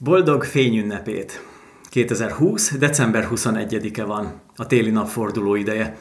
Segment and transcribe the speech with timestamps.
[0.00, 1.42] Boldog fényünnepét!
[1.90, 2.76] 2020.
[2.78, 5.96] december 21-e van, a téli napforduló ideje.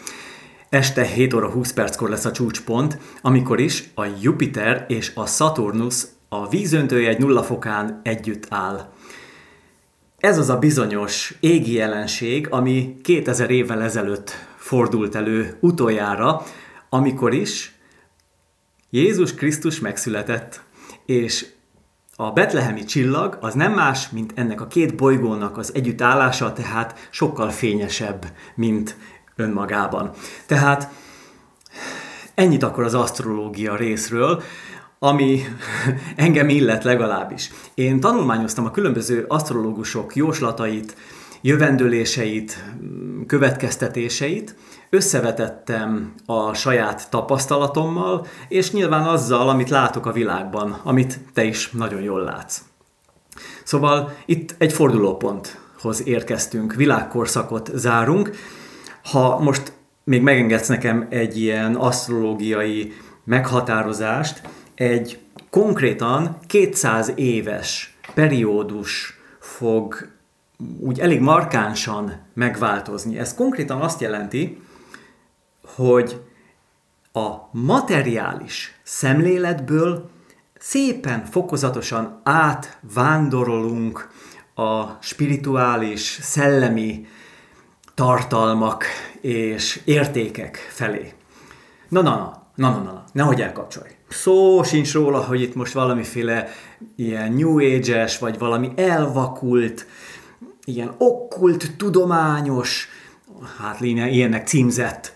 [0.70, 6.04] Este 7 óra 20 perckor lesz a csúcspont, amikor is a Jupiter és a Saturnus
[6.30, 8.92] a vízöntője egy nulla fokán együtt áll.
[10.18, 16.44] Ez az a bizonyos égi jelenség, ami 2000 évvel ezelőtt fordult elő utoljára,
[16.90, 17.76] amikor is
[18.90, 20.62] Jézus Krisztus megszületett,
[21.06, 21.46] és
[22.20, 27.50] a betlehemi csillag az nem más, mint ennek a két bolygónak az együttállása, tehát sokkal
[27.50, 28.26] fényesebb,
[28.56, 28.96] mint
[29.36, 30.12] önmagában.
[30.46, 30.90] Tehát
[32.36, 34.42] ennyit akkor az asztrológia részről,
[35.00, 35.42] ami
[36.16, 37.52] engem illet legalábbis.
[37.74, 40.96] Én tanulmányoztam a különböző asztrológusok jóslatait,
[41.42, 42.64] jövendőléseit,
[43.28, 44.56] következtetéseit,
[44.90, 52.02] összevetettem a saját tapasztalatommal, és nyilván azzal, amit látok a világban, amit te is nagyon
[52.02, 52.62] jól látsz.
[53.64, 58.32] Szóval itt egy fordulóponthoz érkeztünk, világkorszakot zárunk.
[59.04, 64.42] Ha most még megengedsz nekem egy ilyen asztrológiai meghatározást,
[64.76, 70.10] egy konkrétan 200 éves periódus fog
[70.80, 73.18] úgy elég markánsan megváltozni.
[73.18, 74.62] Ez konkrétan azt jelenti,
[75.78, 76.22] hogy
[77.12, 80.10] a materiális szemléletből
[80.60, 84.10] szépen, fokozatosan átvándorolunk
[84.56, 87.08] a spirituális, szellemi
[87.94, 88.86] tartalmak
[89.22, 91.14] és értékek felé.
[91.90, 92.16] Na, na,
[92.56, 93.90] na, na, na, na, nehogy elkapcsolj.
[94.10, 96.48] Szó sincs róla, hogy itt most valamiféle
[96.96, 99.88] ilyen New Age-es, vagy valami elvakult,
[100.64, 102.88] ilyen okkult, tudományos,
[103.58, 105.16] hát ilyenek címzett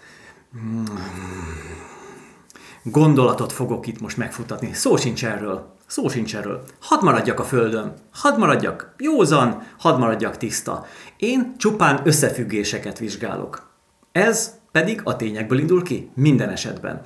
[2.83, 4.73] gondolatot fogok itt most megfutatni.
[4.73, 5.75] Szó sincs erről.
[5.87, 6.63] Szó sincs erről.
[6.81, 7.93] Hadd maradjak a földön.
[8.11, 10.85] Hadd maradjak józan, hadd maradjak tiszta.
[11.17, 13.69] Én csupán összefüggéseket vizsgálok.
[14.11, 17.01] Ez pedig a tényekből indul ki, minden esetben.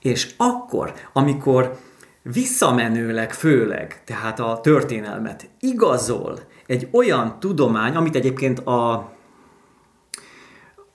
[0.00, 1.78] És akkor, amikor
[2.22, 9.12] visszamenőleg főleg, tehát a történelmet igazol egy olyan tudomány, amit egyébként a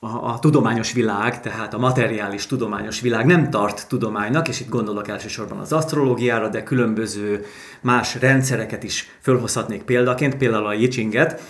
[0.05, 5.07] a, a tudományos világ, tehát a materiális tudományos világ nem tart tudománynak, és itt gondolok
[5.07, 7.45] elsősorban az asztrológiára, de különböző
[7.81, 11.41] más rendszereket is fölhozhatnék példaként, például a Yichinget,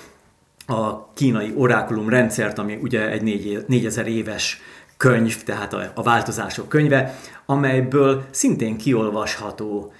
[0.67, 3.21] a kínai orákulum rendszert, ami ugye egy
[3.67, 4.61] 4000 éves
[4.97, 9.93] könyv, tehát a, a változások könyve, amelyből szintén kiolvasható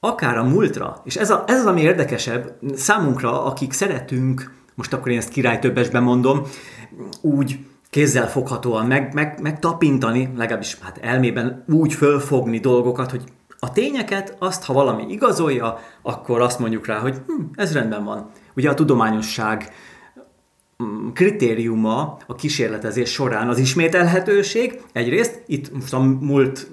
[0.00, 5.12] akár a múltra, és ez, a, ez az, ami érdekesebb számunkra, akik szeretünk, most akkor
[5.12, 6.42] én ezt király többesben mondom,
[7.20, 7.58] úgy
[7.96, 13.22] kézzel foghatóan meg, meg, meg tapintani, legalábbis hát elmében úgy fölfogni dolgokat, hogy
[13.58, 18.30] a tényeket, azt, ha valami igazolja, akkor azt mondjuk rá, hogy hm, ez rendben van.
[18.56, 19.72] Ugye a tudományosság
[20.82, 24.80] mm, kritériuma a kísérletezés során az ismételhetőség.
[24.92, 26.70] Egyrészt itt most a múlt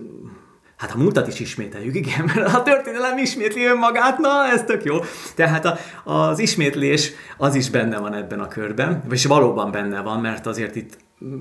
[0.78, 4.96] Hát a múltat is ismételjük, igen, mert a történelem ismétli önmagát, na ez tök jó.
[5.36, 5.78] Tehát a,
[6.12, 10.76] az ismétlés az is benne van ebben a körben, és valóban benne van, mert azért
[10.76, 10.98] itt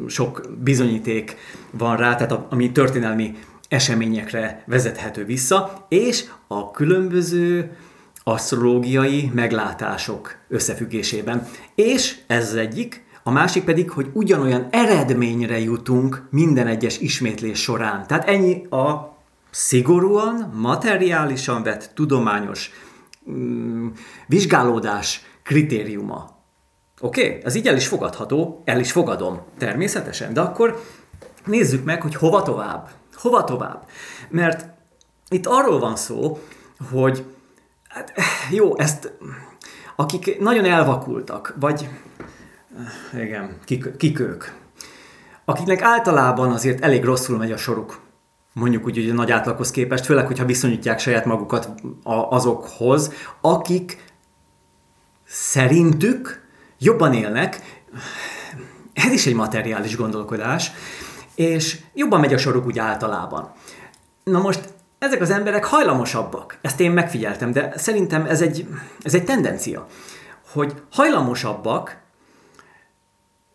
[0.07, 1.37] sok bizonyíték
[1.71, 3.35] van rá, tehát ami történelmi
[3.69, 7.77] eseményekre vezethető vissza, és a különböző
[8.25, 11.47] asztrológiai meglátások összefüggésében.
[11.75, 18.07] És ez az egyik, a másik pedig, hogy ugyanolyan eredményre jutunk minden egyes ismétlés során.
[18.07, 19.17] Tehát ennyi a
[19.51, 22.71] szigorúan, materiálisan vett tudományos
[23.31, 23.89] mm,
[24.27, 26.32] vizsgálódás kritériuma.
[27.05, 27.27] Oké?
[27.27, 27.41] Okay?
[27.45, 30.33] Ez így el is fogadható, el is fogadom, természetesen.
[30.33, 30.83] De akkor
[31.45, 32.89] nézzük meg, hogy hova tovább.
[33.15, 33.87] Hova tovább?
[34.29, 34.67] Mert
[35.29, 36.39] itt arról van szó,
[36.91, 37.25] hogy
[37.89, 38.13] hát,
[38.51, 39.13] jó, ezt
[39.97, 41.89] akik nagyon elvakultak, vagy
[43.15, 44.45] igen, kik, kik ők,
[45.45, 48.01] akiknek általában azért elég rosszul megy a soruk,
[48.53, 51.69] mondjuk úgy, hogy a nagy átlaghoz képest, főleg, hogyha viszonyítják saját magukat
[52.29, 54.05] azokhoz, akik
[55.25, 56.42] szerintük
[56.83, 57.81] jobban élnek,
[58.93, 60.73] ez is egy materiális gondolkodás,
[61.35, 63.53] és jobban megy a soruk úgy általában.
[64.25, 64.61] Na most
[64.99, 68.67] ezek az emberek hajlamosabbak, ezt én megfigyeltem, de szerintem ez egy,
[69.03, 69.87] ez egy tendencia,
[70.53, 72.01] hogy hajlamosabbak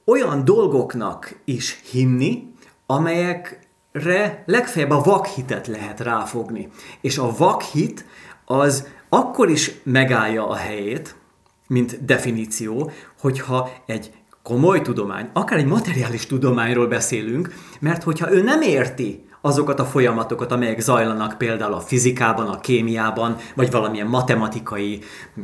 [0.05, 2.53] olyan dolgoknak is hinni,
[2.85, 6.69] amelyek re legfeljebb a vakhitet lehet ráfogni.
[7.01, 8.05] És a vakhit
[8.45, 11.15] az akkor is megállja a helyét,
[11.67, 14.11] mint definíció, hogyha egy
[14.43, 20.51] komoly tudomány, akár egy materiális tudományról beszélünk, mert hogyha ő nem érti azokat a folyamatokat,
[20.51, 24.99] amelyek zajlanak például a fizikában, a kémiában, vagy valamilyen matematikai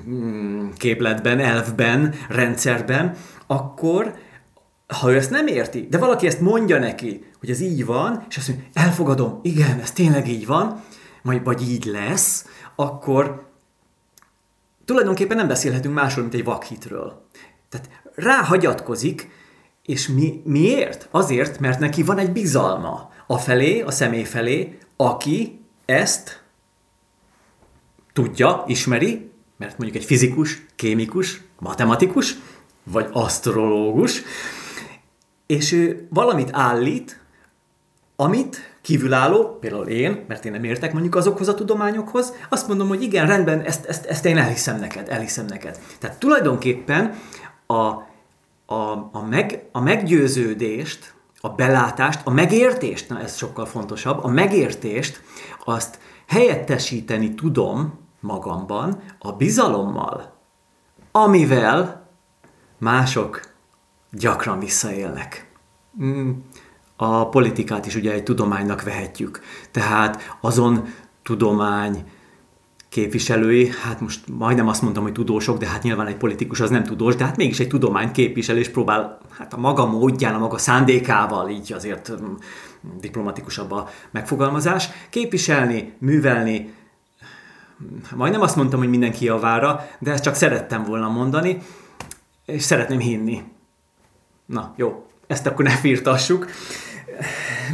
[0.09, 3.15] mm, képletben, elfben, rendszerben,
[3.47, 4.15] akkor
[4.99, 8.37] ha ő ezt nem érti, de valaki ezt mondja neki, hogy ez így van, és
[8.37, 10.81] azt mondja, elfogadom, igen, ez tényleg így van,
[11.21, 13.51] majd vagy így lesz, akkor
[14.85, 17.27] tulajdonképpen nem beszélhetünk másról, mint egy vakhitről.
[17.69, 19.29] Tehát ráhagyatkozik,
[19.85, 21.07] és mi, miért?
[21.11, 26.43] Azért, mert neki van egy bizalma a felé, a személy felé, aki ezt
[28.13, 32.35] tudja, ismeri, mert mondjuk egy fizikus, kémikus, matematikus,
[32.83, 34.21] vagy asztrológus,
[35.45, 37.21] és ő valamit állít,
[38.15, 43.01] amit kívülálló, például én, mert én nem értek mondjuk azokhoz a tudományokhoz, azt mondom, hogy
[43.01, 45.79] igen, rendben, ezt, ezt, ezt én elhiszem neked, elhiszem neked.
[45.99, 47.15] Tehát tulajdonképpen
[47.65, 47.73] a,
[48.65, 55.21] a, a, meg, a meggyőződést, a belátást, a megértést, na ez sokkal fontosabb, a megértést
[55.65, 60.33] azt helyettesíteni tudom magamban a bizalommal,
[61.11, 62.09] amivel
[62.77, 63.41] mások
[64.11, 65.51] gyakran visszaélnek.
[66.03, 66.31] Mm,
[67.03, 69.41] a politikát is ugye egy tudománynak vehetjük.
[69.71, 70.87] Tehát azon
[71.23, 72.03] tudomány
[72.89, 76.83] képviselői, hát most majdnem azt mondtam, hogy tudósok, de hát nyilván egy politikus az nem
[76.83, 80.57] tudós, de hát mégis egy tudomány képvisel, és próbál hát a maga módján, a maga
[80.57, 82.33] szándékával, így azért mm,
[82.99, 86.73] diplomatikusabb a megfogalmazás, képviselni, művelni,
[88.15, 91.61] majdnem azt mondtam, hogy mindenki javára, de ezt csak szerettem volna mondani,
[92.45, 93.43] és szeretném hinni.
[94.45, 96.47] Na, jó, ezt akkor ne firtassuk.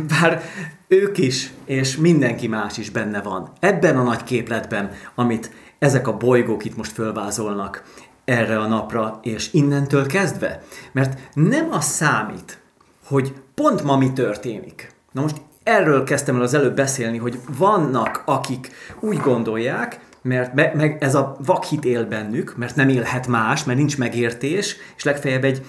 [0.08, 0.42] Bár
[0.88, 3.52] ők is, és mindenki más is benne van.
[3.60, 7.84] Ebben a nagy képletben, amit ezek a bolygók itt most fölvázolnak
[8.26, 10.64] erre a napra, és innentől kezdve.
[10.92, 12.60] Mert nem az számít,
[13.06, 14.94] hogy pont ma mi történik.
[15.12, 20.72] Na most erről kezdtem el az előbb beszélni, hogy vannak, akik úgy gondolják, mert me,
[20.76, 25.44] meg ez a vakhit él bennük, mert nem élhet más, mert nincs megértés, és legfeljebb
[25.44, 25.66] egy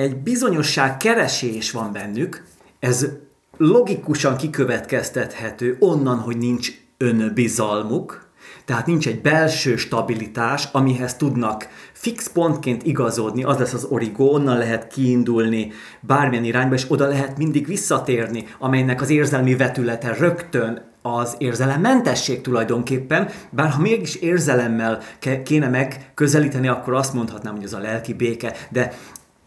[0.00, 2.44] egy bizonyosság keresés van bennük,
[2.78, 3.06] ez
[3.60, 8.28] logikusan kikövetkeztethető onnan, hogy nincs önbizalmuk,
[8.64, 14.58] tehát nincs egy belső stabilitás, amihez tudnak fix pontként igazodni, az lesz az origó, onnan
[14.58, 21.34] lehet kiindulni bármilyen irányba, és oda lehet mindig visszatérni, amelynek az érzelmi vetülete rögtön az
[21.38, 24.98] érzelemmentesség tulajdonképpen, bár ha mégis érzelemmel
[25.44, 28.92] kéne megközelíteni, akkor azt mondhatnám, hogy az a lelki béke, de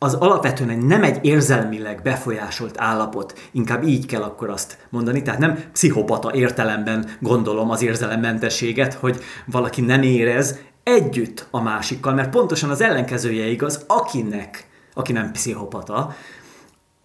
[0.03, 5.57] az alapvetően nem egy érzelmileg befolyásolt állapot, inkább így kell akkor azt mondani, tehát nem
[5.71, 12.81] pszichopata értelemben gondolom az érzelemmentességet, hogy valaki nem érez együtt a másikkal, mert pontosan az
[12.81, 16.15] ellenkezője igaz, akinek, aki nem pszichopata,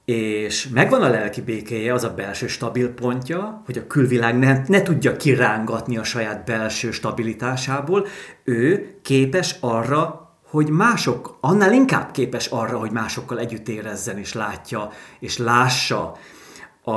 [0.04, 4.82] és megvan a lelki békéje, az a belső stabil pontja, hogy a külvilág ne, ne
[4.82, 8.06] tudja kirángatni a saját belső stabilitásából,
[8.44, 14.90] ő képes arra hogy mások, annál inkább képes arra, hogy másokkal együtt érezzen és látja,
[15.18, 16.16] és lássa
[16.82, 16.92] a,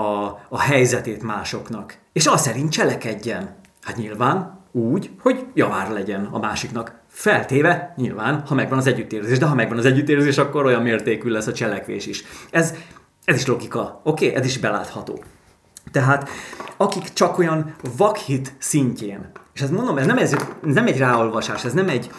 [0.50, 1.98] a helyzetét másoknak.
[2.13, 3.56] És az szerint cselekedjen.
[3.81, 7.00] Hát nyilván úgy, hogy javár legyen a másiknak.
[7.07, 11.48] Feltéve, nyilván, ha megvan az együttérzés, de ha megvan az együttérzés, akkor olyan mértékű lesz
[11.48, 12.24] a cselekvés is.
[12.51, 12.74] Ez,
[13.25, 14.25] ez is logika, oké?
[14.27, 14.39] Okay?
[14.39, 15.24] Ez is belátható.
[15.92, 16.30] Tehát
[16.77, 21.74] akik csak olyan vakhit szintjén, és ezt mondom, ez nem, ez nem egy ráolvasás, ez
[21.74, 22.12] nem egy,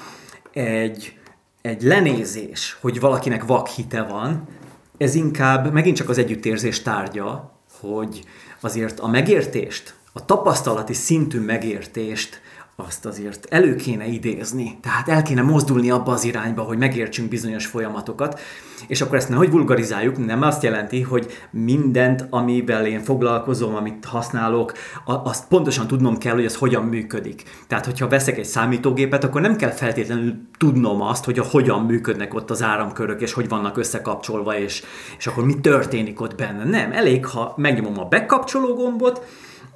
[0.52, 1.20] egy
[1.62, 4.48] egy lenézés, hogy valakinek vakhite van,
[4.96, 8.25] ez inkább megint csak az együttérzés tárgya, hogy
[8.60, 12.41] azért a megértést, a tapasztalati szintű megértést
[12.86, 14.79] azt azért elő kéne idézni.
[14.82, 18.41] Tehát el kéne mozdulni abba az irányba, hogy megértsünk bizonyos folyamatokat,
[18.86, 24.72] és akkor ezt nehogy vulgarizáljuk, nem azt jelenti, hogy mindent, amivel én foglalkozom, amit használok,
[25.05, 27.43] azt pontosan tudnom kell, hogy ez hogyan működik.
[27.67, 32.34] Tehát, hogyha veszek egy számítógépet, akkor nem kell feltétlenül tudnom azt, hogy a hogyan működnek
[32.34, 34.82] ott az áramkörök, és hogy vannak összekapcsolva, és,
[35.19, 36.65] és akkor mi történik ott benne.
[36.65, 39.27] Nem, elég, ha megnyomom a bekapcsoló gombot,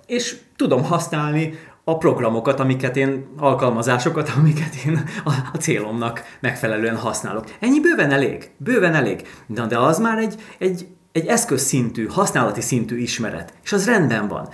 [0.06, 1.58] és tudom használni
[1.88, 7.44] a programokat, amiket én, alkalmazásokat, amiket én a, a célomnak megfelelően használok.
[7.60, 9.28] Ennyi bőven elég, bőven elég.
[9.46, 14.48] De, de az már egy, egy, egy eszközszintű, használati szintű ismeret, és az rendben van.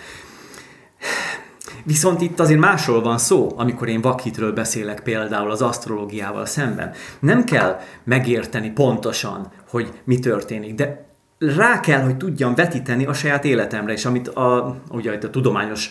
[1.84, 6.92] Viszont itt azért másról van szó, amikor én vakhitről beszélek például az asztrológiával szemben.
[7.20, 11.06] Nem kell megérteni pontosan, hogy mi történik, de
[11.38, 15.90] rá kell, hogy tudjam vetíteni a saját életemre, és amit a, ugye a tudományos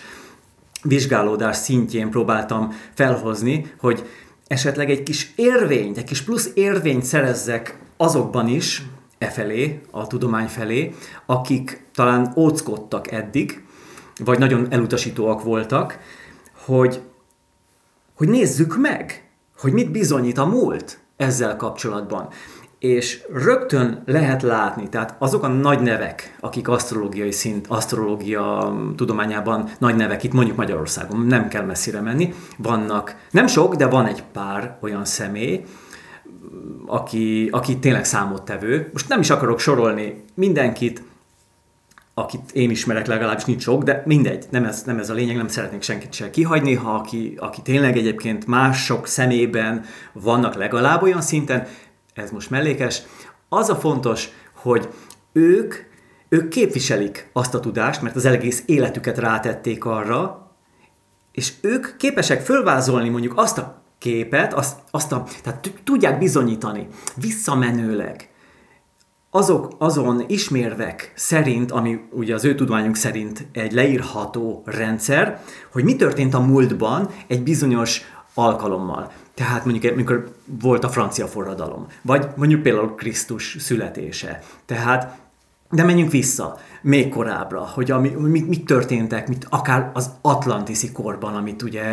[0.83, 4.09] vizsgálódás szintjén próbáltam felhozni, hogy
[4.47, 8.83] esetleg egy kis érvényt, egy kis plusz érvényt szerezzek azokban is,
[9.17, 10.95] e felé, a tudomány felé,
[11.25, 13.63] akik talán óckodtak eddig,
[14.25, 15.99] vagy nagyon elutasítóak voltak,
[16.65, 17.01] hogy,
[18.15, 22.29] hogy nézzük meg, hogy mit bizonyít a múlt ezzel kapcsolatban.
[22.81, 29.95] És rögtön lehet látni, tehát azok a nagy nevek, akik asztrológiai szint, asztrológia tudományában nagy
[29.95, 34.77] nevek, itt mondjuk Magyarországon, nem kell messzire menni, vannak, nem sok, de van egy pár
[34.79, 35.63] olyan személy,
[36.85, 38.89] aki, aki tényleg számottevő.
[38.91, 41.03] Most nem is akarok sorolni mindenkit,
[42.13, 45.47] akit én ismerek legalábbis nincs sok, de mindegy, nem ez, nem ez a lényeg, nem
[45.47, 49.83] szeretnék senkit se kihagyni, ha aki, aki tényleg egyébként mások szemében
[50.13, 51.67] vannak legalább olyan szinten,
[52.21, 53.01] ez most mellékes,
[53.49, 54.89] az a fontos, hogy
[55.31, 55.75] ők,
[56.29, 60.51] ők képviselik azt a tudást, mert az egész életüket rátették arra,
[61.31, 68.29] és ők képesek fölvázolni mondjuk azt a képet, azt, azt a, tehát tudják bizonyítani visszamenőleg,
[69.33, 75.95] azok, azon ismérvek szerint, ami ugye az ő tudományunk szerint egy leírható rendszer, hogy mi
[75.95, 78.01] történt a múltban egy bizonyos
[78.33, 79.11] alkalommal.
[79.33, 84.39] Tehát mondjuk, amikor volt a francia forradalom, vagy mondjuk például Krisztus születése.
[84.65, 85.19] Tehát,
[85.69, 91.35] de menjünk vissza még korábbra, hogy ami, mit, mit történtek, mit, akár az atlantiszi korban,
[91.35, 91.83] amit ugye,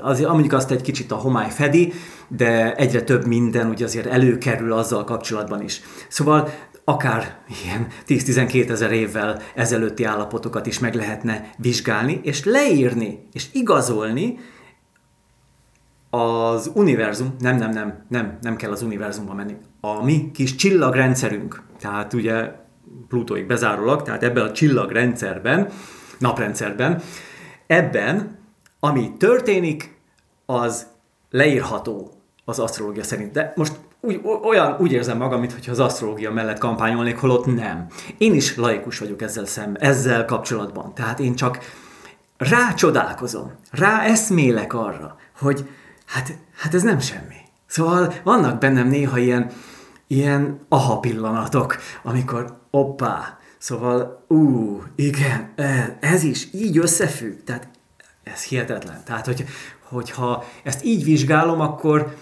[0.00, 1.92] az, mondjuk azt egy kicsit a homály fedi,
[2.28, 5.80] de egyre több minden ugye azért előkerül azzal kapcsolatban is.
[6.08, 6.48] Szóval
[6.84, 14.38] akár ilyen 10-12 ezer évvel ezelőtti állapotokat is meg lehetne vizsgálni, és leírni, és igazolni
[16.10, 21.62] az univerzum, nem, nem, nem, nem, nem kell az univerzumba menni, a mi kis csillagrendszerünk,
[21.78, 22.52] tehát ugye
[23.08, 25.68] Plutóig bezárólag, tehát ebben a csillagrendszerben,
[26.18, 27.02] naprendszerben,
[27.66, 28.38] ebben,
[28.80, 29.98] ami történik,
[30.46, 30.86] az
[31.30, 32.10] leírható
[32.44, 33.32] az asztrológia szerint.
[33.32, 37.86] De most úgy, olyan, úgy érzem magam, mintha az asztrológia mellett kampányolnék, holott nem.
[38.18, 40.94] Én is laikus vagyok ezzel szemben, ezzel kapcsolatban.
[40.94, 41.58] Tehát én csak
[42.36, 45.68] rácsodálkozom, rá eszmélek arra, hogy
[46.10, 47.36] hát, hát ez nem semmi.
[47.66, 49.50] Szóval vannak bennem néha ilyen,
[50.06, 57.68] ilyen aha pillanatok, amikor oppá, szóval ú, igen, e, ez is így összefügg, tehát
[58.22, 59.00] ez hihetetlen.
[59.04, 59.44] Tehát, hogy,
[59.88, 62.16] hogyha ezt így vizsgálom, akkor,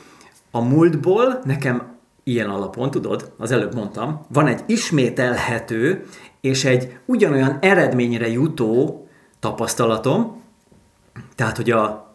[0.50, 6.06] a múltból nekem ilyen alapon, tudod, az előbb mondtam, van egy ismételhető
[6.40, 9.06] és egy ugyanolyan eredményre jutó
[9.40, 10.42] tapasztalatom,
[11.34, 12.07] tehát, hogy a,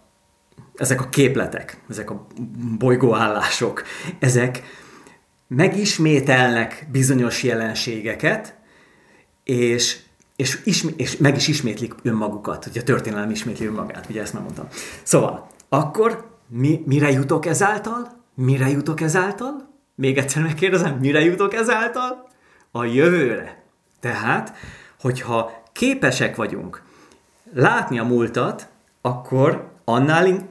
[0.76, 2.28] ezek a képletek, ezek a
[2.78, 3.84] bolygóállások,
[4.20, 4.64] ezek
[5.48, 8.56] megismételnek bizonyos jelenségeket,
[9.44, 10.00] és,
[10.36, 14.44] és, ismé, és meg is ismétlik önmagukat, ugye a történelem ismétli önmagát, ugye ezt már
[14.44, 14.68] mondtam.
[15.04, 18.22] Szóval, akkor mi, mire jutok ezáltal?
[18.36, 19.72] Mire jutok ezáltal?
[19.96, 22.28] Még egyszer megkérdezem, mire jutok ezáltal?
[22.72, 23.64] A jövőre.
[24.00, 24.54] Tehát,
[25.00, 26.84] hogyha képesek vagyunk
[27.54, 28.68] látni a múltat,
[29.02, 30.46] akkor annál, in...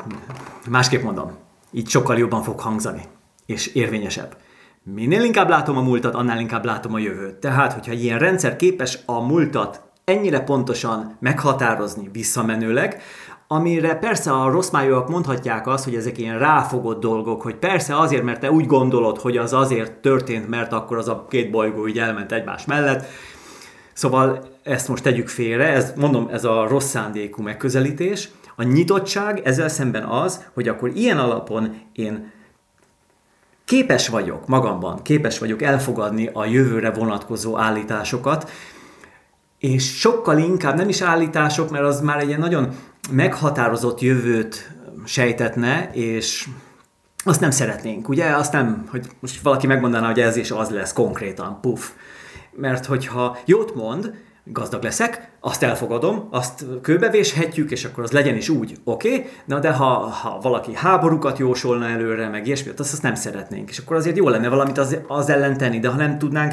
[0.71, 1.31] másképp mondom,
[1.71, 3.03] így sokkal jobban fog hangzani,
[3.47, 4.37] és érvényesebb.
[4.83, 7.35] Minél inkább látom a múltat, annál inkább látom a jövőt.
[7.35, 13.03] Tehát, hogyha ilyen rendszer képes a múltat ennyire pontosan meghatározni visszamenőleg,
[13.49, 18.23] amire persze a rossz májúak mondhatják azt, hogy ezek ilyen ráfogott dolgok, hogy persze azért,
[18.23, 21.99] mert te úgy gondolod, hogy az azért történt, mert akkor az a két bolygó így
[21.99, 23.07] elment egymás mellett.
[23.93, 28.29] Szóval ezt most tegyük félre, ez, mondom, ez a rossz szándékú megközelítés.
[28.57, 32.33] A nyitottság ezzel szemben az, hogy akkor ilyen alapon én
[33.65, 38.51] képes vagyok magamban, képes vagyok elfogadni a jövőre vonatkozó állításokat,
[39.59, 42.69] és sokkal inkább nem is állítások, mert az már egy nagyon
[43.11, 44.71] meghatározott jövőt
[45.05, 46.49] sejtetne, és
[47.25, 48.37] azt nem szeretnénk, ugye?
[48.37, 51.89] Azt nem, hogy most valaki megmondaná, hogy ez és az lesz konkrétan, puff.
[52.51, 58.49] Mert hogyha jót mond, gazdag leszek, azt elfogadom, azt kőbevéshetjük, és akkor az legyen is
[58.49, 59.31] úgy, oké, okay?
[59.45, 63.79] na de ha, ha valaki háborúkat jósolna előre, meg ilyesmi, azt, azt nem szeretnénk, és
[63.79, 66.53] akkor azért jó lenne valamit az, az ellen tenni, de ha nem tudnánk,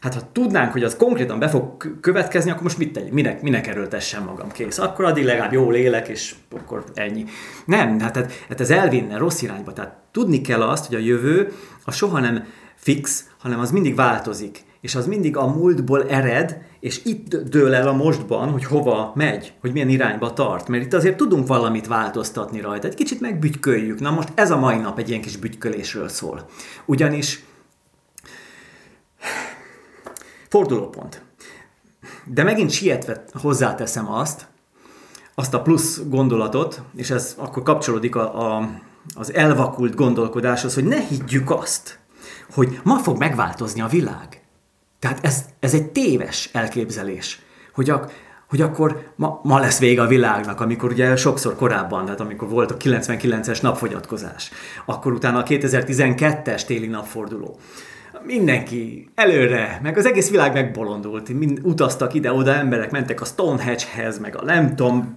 [0.00, 3.12] Hát ha tudnánk, hogy az konkrétan be fog következni, akkor most mit tegyek?
[3.12, 4.50] Minek, minek erőltessem magam?
[4.50, 4.78] Kész.
[4.78, 7.24] Akkor addig legalább jól élek, és akkor ennyi.
[7.64, 9.72] Nem, hát, hát, hát ez elvinne rossz irányba.
[9.72, 11.52] Tehát tudni kell azt, hogy a jövő
[11.84, 12.44] a soha nem
[12.74, 14.64] fix, hanem az mindig változik.
[14.80, 19.52] És az mindig a múltból ered, és itt dől el a mostban, hogy hova megy,
[19.60, 20.68] hogy milyen irányba tart.
[20.68, 22.86] Mert itt azért tudunk valamit változtatni rajta.
[22.86, 24.00] Egy kicsit megbütyköljük.
[24.00, 26.48] Na most ez a mai nap egy ilyen kis bütykölésről szól.
[26.84, 27.44] Ugyanis
[30.48, 31.22] Fordulópont.
[32.24, 34.46] De megint sietve hozzáteszem azt,
[35.34, 38.70] azt a plusz gondolatot, és ez akkor kapcsolódik a, a,
[39.14, 41.98] az elvakult gondolkodáshoz, hogy ne higgyük azt,
[42.52, 44.39] hogy ma fog megváltozni a világ.
[45.00, 47.40] Tehát ez, ez egy téves elképzelés,
[47.74, 48.08] hogy, a,
[48.48, 52.70] hogy akkor ma, ma lesz vége a világnak, amikor ugye sokszor korábban, tehát amikor volt
[52.70, 54.50] a 99-es napfogyatkozás,
[54.84, 57.58] akkor utána a 2012-es téli napforduló.
[58.24, 64.36] Mindenki előre, meg az egész világ megbolondult, mind, utaztak ide-oda emberek, mentek a Stonehenge-hez, meg
[64.36, 64.74] a nem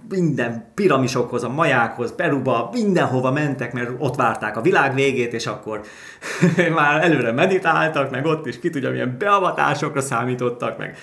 [0.08, 5.80] minden piramisokhoz, a majákhoz, Peruba, mindenhova mentek, mert ott várták a világ végét, és akkor
[6.74, 10.96] már előre meditáltak, meg ott is ki tudja, milyen beavatásokra számítottak, meg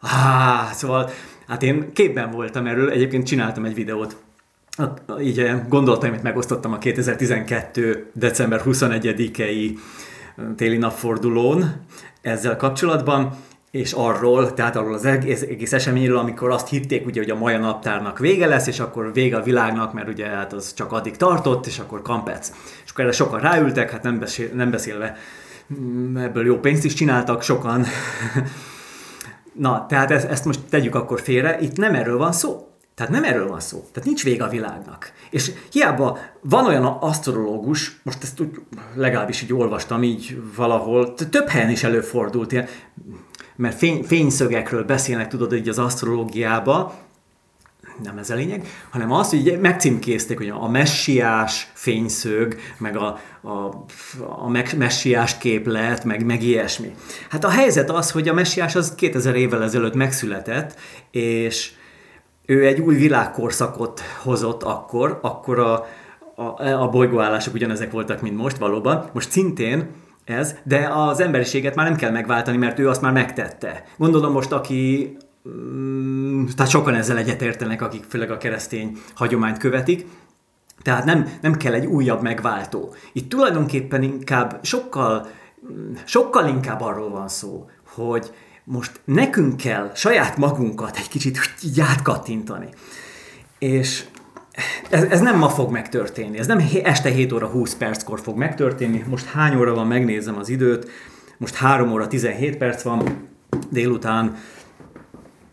[0.00, 1.10] Ah, szóval
[1.48, 4.16] Hát én képben voltam erről, egyébként csináltam egy videót,
[5.20, 8.10] így eh, gondolataimat megosztottam a 2012.
[8.12, 9.78] december 21-i
[10.56, 11.84] téli napfordulón
[12.20, 13.36] ezzel kapcsolatban,
[13.70, 17.58] és arról, tehát arról az egész, egész eseményről, amikor azt hitték, ugye, hogy a Maja
[17.58, 21.66] naptárnak vége lesz, és akkor vége a világnak, mert ugye hát az csak addig tartott,
[21.66, 22.52] és akkor kampec.
[22.84, 25.16] És akkor erre sokan ráültek, hát nem, beszél, nem beszélve
[25.80, 27.84] mm, ebből jó pénzt is csináltak sokan,
[29.52, 32.67] Na, tehát ezt, ezt most tegyük akkor félre, itt nem erről van szó.
[32.98, 33.78] Tehát nem erről van szó.
[33.92, 35.12] Tehát nincs vége a világnak.
[35.30, 38.60] És hiába van olyan asztrológus, most ezt úgy
[38.94, 42.66] legalábbis így olvastam így valahol, több helyen is előfordult, ilyen,
[43.56, 46.94] mert fény, fényszögekről beszélnek, tudod, így az asztrológiába,
[48.02, 53.84] nem ez a lényeg, hanem az, hogy megcímkézték, hogy a messiás fényszög, meg a, a,
[54.18, 56.94] a messiás képlet, meg, meg ilyesmi.
[57.28, 60.78] Hát a helyzet az, hogy a messiás az 2000 évvel ezelőtt megszületett,
[61.10, 61.72] és
[62.48, 65.86] ő egy új világkorszakot hozott akkor, akkor a,
[66.34, 69.10] a, a bolygóállások ugyanezek voltak, mint most valóban.
[69.12, 69.86] Most szintén
[70.24, 73.84] ez, de az emberiséget már nem kell megváltani, mert ő azt már megtette.
[73.96, 75.16] Gondolom most, aki
[75.48, 80.06] Mm, tehát sokan ezzel egyetértenek, akik főleg a keresztény hagyományt követik,
[80.82, 82.94] tehát nem, nem kell egy újabb megváltó.
[83.12, 85.26] Itt tulajdonképpen inkább sokkal,
[86.04, 88.30] sokkal inkább arról van szó, hogy
[88.70, 92.68] most nekünk kell saját magunkat egy kicsit így átkattintani.
[93.58, 94.04] És
[94.90, 99.04] ez, ez nem ma fog megtörténni, ez nem este 7 óra 20 perckor fog megtörténni.
[99.08, 100.90] Most hány óra van, megnézem az időt,
[101.36, 103.28] most 3 óra 17 perc van
[103.70, 104.36] délután,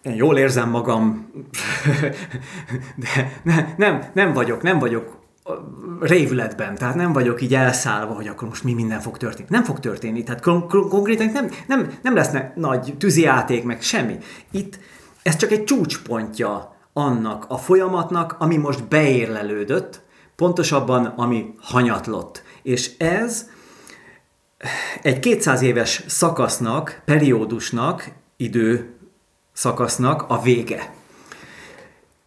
[0.02, 1.32] én jól érzem magam,
[3.04, 5.25] de ne, nem, nem vagyok, nem vagyok
[6.00, 9.48] révületben, tehát nem vagyok így elszállva, hogy akkor most mi minden fog történni.
[9.50, 14.18] Nem fog történni, tehát kon- konkrétan nem, nem, nem lesznek nagy tűzijáték, meg semmi.
[14.52, 14.80] Itt
[15.24, 20.02] ez csak egy csúcspontja annak a folyamatnak, ami most beérlelődött,
[20.36, 22.44] pontosabban, ami hanyatlott.
[22.64, 23.50] És ez
[25.02, 28.96] egy 200 éves szakasznak, periódusnak, idő
[29.54, 30.94] szakasznak a vége.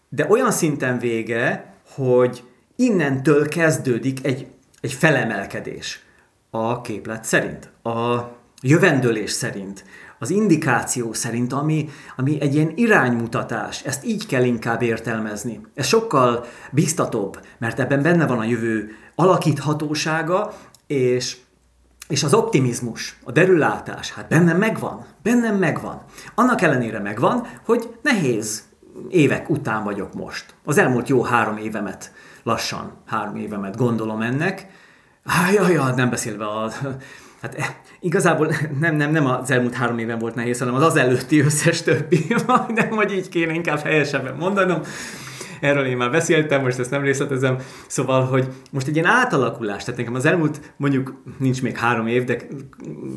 [0.09, 2.43] De olyan szinten vége, hogy
[2.81, 4.47] innentől kezdődik egy,
[4.81, 6.03] egy felemelkedés
[6.51, 8.29] a képlet szerint, a
[8.63, 9.85] jövendőlés szerint,
[10.19, 13.83] az indikáció szerint, ami, ami egy ilyen iránymutatás.
[13.83, 15.61] Ezt így kell inkább értelmezni.
[15.75, 20.55] Ez sokkal biztatóbb, mert ebben benne van a jövő alakíthatósága,
[20.87, 21.37] és
[22.09, 26.03] és az optimizmus, a derülátás, hát bennem megvan, bennem megvan.
[26.35, 28.63] Annak ellenére megvan, hogy nehéz
[29.09, 30.55] évek után vagyok most.
[30.65, 32.13] Az elmúlt jó három évemet,
[32.49, 34.67] lassan három évemet gondolom ennek.
[35.53, 36.71] Jaj, nem beszélve a...
[37.43, 37.67] Hát eh,
[38.01, 41.83] igazából nem, nem, nem az elmúlt három éven volt nehéz, hanem az az előtti összes
[41.83, 42.27] többi.
[42.75, 44.81] Nem, hogy így kéne inkább helyesebben mondanom
[45.61, 47.59] erről én már beszéltem, most ezt nem részletezem.
[47.87, 52.25] Szóval, hogy most egy ilyen átalakulás, tehát nekem az elmúlt mondjuk nincs még három év,
[52.25, 52.39] de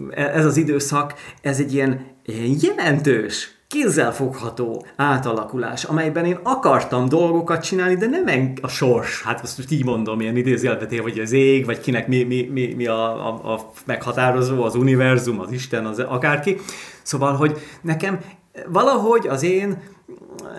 [0.10, 7.96] ez az időszak, ez egy ilyen, ilyen jelentős, kézzelfogható átalakulás, amelyben én akartam dolgokat csinálni,
[7.96, 11.80] de nem a sors, hát azt most így mondom, ilyen idézőjelbeté, vagy az ég, vagy
[11.80, 16.58] kinek mi, mi, mi, mi a, a, a meghatározó, az univerzum, az Isten, az akárki.
[17.02, 18.20] Szóval, hogy nekem
[18.68, 19.82] valahogy az én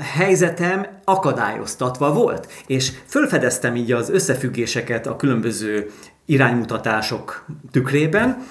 [0.01, 2.49] helyzetem akadályoztatva volt.
[2.67, 5.91] És fölfedeztem így az összefüggéseket a különböző
[6.25, 8.43] iránymutatások tükrében,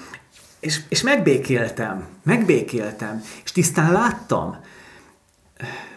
[0.62, 4.56] és, és megbékéltem, megbékéltem, és tisztán láttam,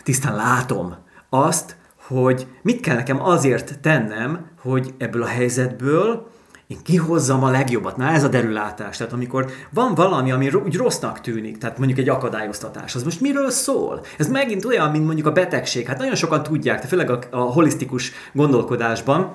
[0.04, 0.96] tisztán látom
[1.30, 6.32] azt, hogy mit kell nekem azért tennem, hogy ebből a helyzetből
[6.68, 7.98] én kihozzam a legjobbat.
[7.98, 8.98] Na ez a derülátás.
[8.98, 13.50] Tehát amikor van valami, ami úgy rossznak tűnik, tehát mondjuk egy akadályoztatás, az most miről
[13.50, 14.06] szól?
[14.18, 15.88] Ez megint olyan, mint mondjuk a betegség.
[15.88, 19.32] Hát nagyon sokan tudják, de főleg a, a holisztikus gondolkodásban,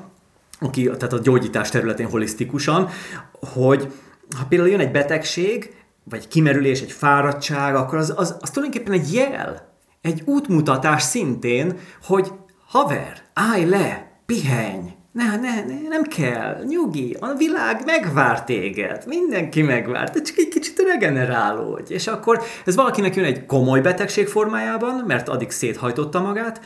[0.61, 2.89] aki, tehát a gyógyítás területén holisztikusan,
[3.33, 3.93] hogy
[4.37, 9.15] ha például jön egy betegség, vagy kimerülés, egy fáradtság, akkor az, az, az tulajdonképpen egy
[9.15, 12.33] jel, egy útmutatás szintén, hogy
[12.67, 19.63] haver, állj le, pihenj, Ne, ne, ne, nem kell, nyugi, a világ megvár téged, mindenki
[19.63, 21.95] megvár, de csak egy kicsit regenerálódj.
[21.95, 26.61] És akkor ez valakinek jön egy komoly betegség formájában, mert addig széthajtotta magát,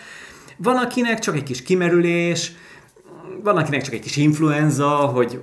[0.57, 2.53] van akinek csak egy kis kimerülés,
[3.43, 5.41] van akinek csak egy kis influenza, hogy,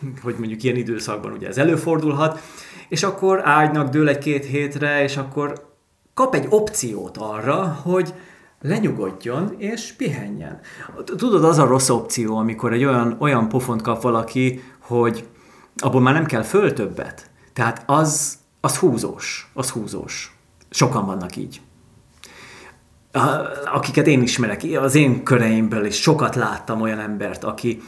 [0.24, 2.40] hogy mondjuk ilyen időszakban ugye ez előfordulhat,
[2.88, 5.66] és akkor ágynak dől egy-két hétre, és akkor
[6.14, 8.14] kap egy opciót arra, hogy
[8.60, 10.60] lenyugodjon és pihenjen.
[11.04, 15.28] Tudod, az a rossz opció, amikor egy olyan, olyan pofont kap valaki, hogy
[15.76, 17.30] abból már nem kell föl többet.
[17.52, 20.36] Tehát az, az húzós, az húzós.
[20.70, 21.60] Sokan vannak így.
[23.72, 27.82] Akiket én ismerek, az én köreimből is sokat láttam olyan embert, aki,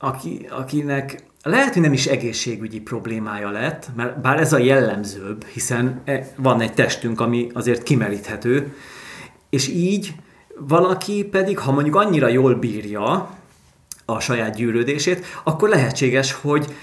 [0.00, 6.00] aki, akinek lehet, hogy nem is egészségügyi problémája lett, mert bár ez a jellemzőbb, hiszen
[6.04, 8.74] e, van egy testünk, ami azért kimeríthető,
[9.50, 10.14] és így
[10.58, 13.30] valaki pedig, ha mondjuk annyira jól bírja
[14.04, 16.74] a saját gyűrődését, akkor lehetséges, hogy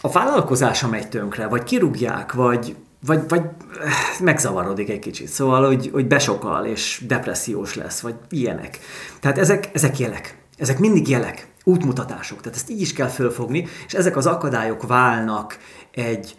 [0.00, 2.76] a vállalkozása megy tönkre, vagy kirúgják, vagy,
[3.06, 3.42] vagy, vagy
[3.84, 5.28] eh, megzavarodik egy kicsit.
[5.28, 8.78] Szóval, hogy, hogy besokal, és depressziós lesz, vagy ilyenek.
[9.20, 10.39] Tehát ezek, ezek jelek.
[10.60, 12.40] Ezek mindig jelek, útmutatások.
[12.40, 15.58] Tehát ezt így is kell fölfogni, és ezek az akadályok válnak
[15.90, 16.36] egy,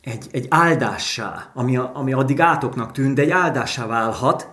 [0.00, 4.48] egy, egy áldássá, ami, ami addig átoknak tűnt, de egy áldássá válhat,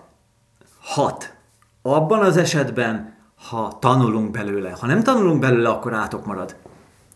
[0.80, 1.34] hat.
[1.82, 3.18] Abban az esetben,
[3.48, 4.76] ha tanulunk belőle.
[4.80, 6.56] Ha nem tanulunk belőle, akkor átok marad.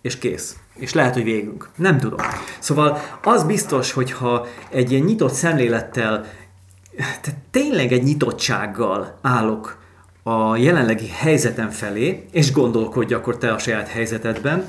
[0.02, 0.56] És kész.
[0.74, 1.68] És lehet, hogy végünk.
[1.76, 2.18] Nem tudom.
[2.58, 6.24] Szóval az biztos, hogyha egy ilyen nyitott szemlélettel,
[6.96, 9.83] tehát tényleg egy nyitottsággal állok
[10.26, 14.64] a jelenlegi helyzetem felé, és gondolkodj akkor te a saját helyzetedben,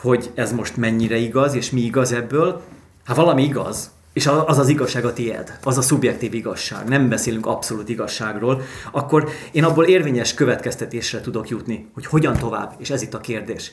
[0.00, 2.62] hogy ez most mennyire igaz, és mi igaz ebből.
[3.04, 7.46] Hát valami igaz, és az az igazság a tiéd, az a szubjektív igazság, nem beszélünk
[7.46, 13.14] abszolút igazságról, akkor én abból érvényes következtetésre tudok jutni, hogy hogyan tovább, és ez itt
[13.14, 13.72] a kérdés.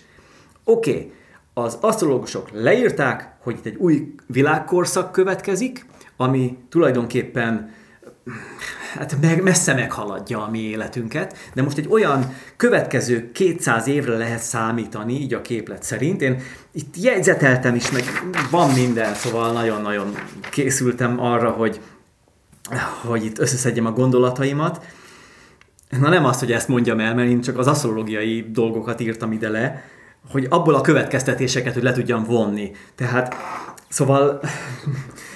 [0.63, 1.11] Oké, okay,
[1.53, 5.85] az asztrológusok leírták, hogy itt egy új világkorszak következik,
[6.17, 7.73] ami tulajdonképpen
[8.93, 14.41] hát meg, messze meghaladja a mi életünket, de most egy olyan következő 200 évre lehet
[14.41, 16.21] számítani, így a képlet szerint.
[16.21, 18.03] Én itt jegyzeteltem is, meg
[18.51, 20.15] van minden, szóval nagyon-nagyon
[20.51, 21.81] készültem arra, hogy,
[23.05, 24.85] hogy itt összeszedjem a gondolataimat.
[25.99, 29.49] Na nem azt, hogy ezt mondjam el, mert én csak az asztrológiai dolgokat írtam ide
[29.49, 29.83] le,
[30.31, 32.71] hogy abból a következtetéseket, hogy le tudjam vonni.
[32.95, 33.35] Tehát,
[33.87, 34.41] szóval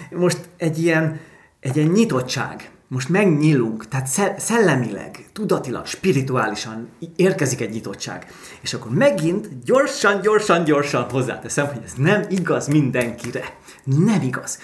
[0.10, 1.20] most egy ilyen,
[1.60, 8.28] egy ilyen nyitottság, most megnyílunk, tehát szellemileg, tudatilag, spirituálisan érkezik egy nyitottság.
[8.62, 13.44] És akkor megint gyorsan, gyorsan, gyorsan hozzáteszem, hogy ez nem igaz mindenkire.
[13.84, 14.60] Nem igaz.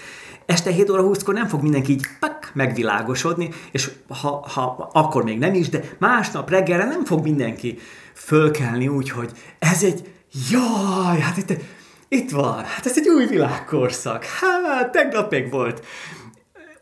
[0.46, 5.38] Este 7 óra 20-kor nem fog mindenki így pak, megvilágosodni, és ha, ha akkor még
[5.38, 7.78] nem is, de másnap reggelre nem fog mindenki
[8.14, 10.12] fölkelni úgy, hogy ez egy,
[10.50, 11.52] jaj, hát itt,
[12.08, 15.84] itt van, hát ez egy új világkorszak, hát tegnap még volt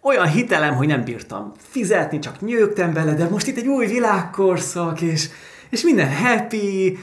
[0.08, 5.00] olyan hitelem, hogy nem bírtam fizetni, csak nyögtem bele, de most itt egy új világkorszak,
[5.00, 5.28] és,
[5.70, 6.98] és minden happy,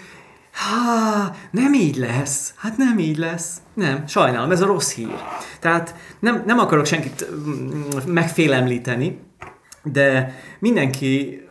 [0.56, 2.54] Há, nem így lesz.
[2.58, 3.58] Hát nem így lesz.
[3.74, 5.16] Nem, sajnálom, ez a rossz hír.
[5.60, 9.20] Tehát nem, nem akarok senkit mm, megfélemlíteni,
[9.84, 11.42] de mindenki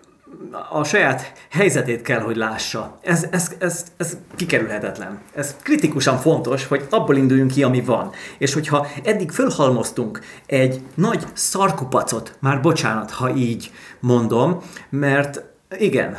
[0.70, 2.98] a saját helyzetét kell, hogy lássa.
[3.02, 5.20] Ez, ez, ez, ez kikerülhetetlen.
[5.35, 8.11] Ez kritikusan fontos, hogy abból induljunk ki, ami van.
[8.38, 15.42] És hogyha eddig fölhalmoztunk egy nagy szarkupacot, már bocsánat, ha így mondom, mert
[15.78, 16.18] igen,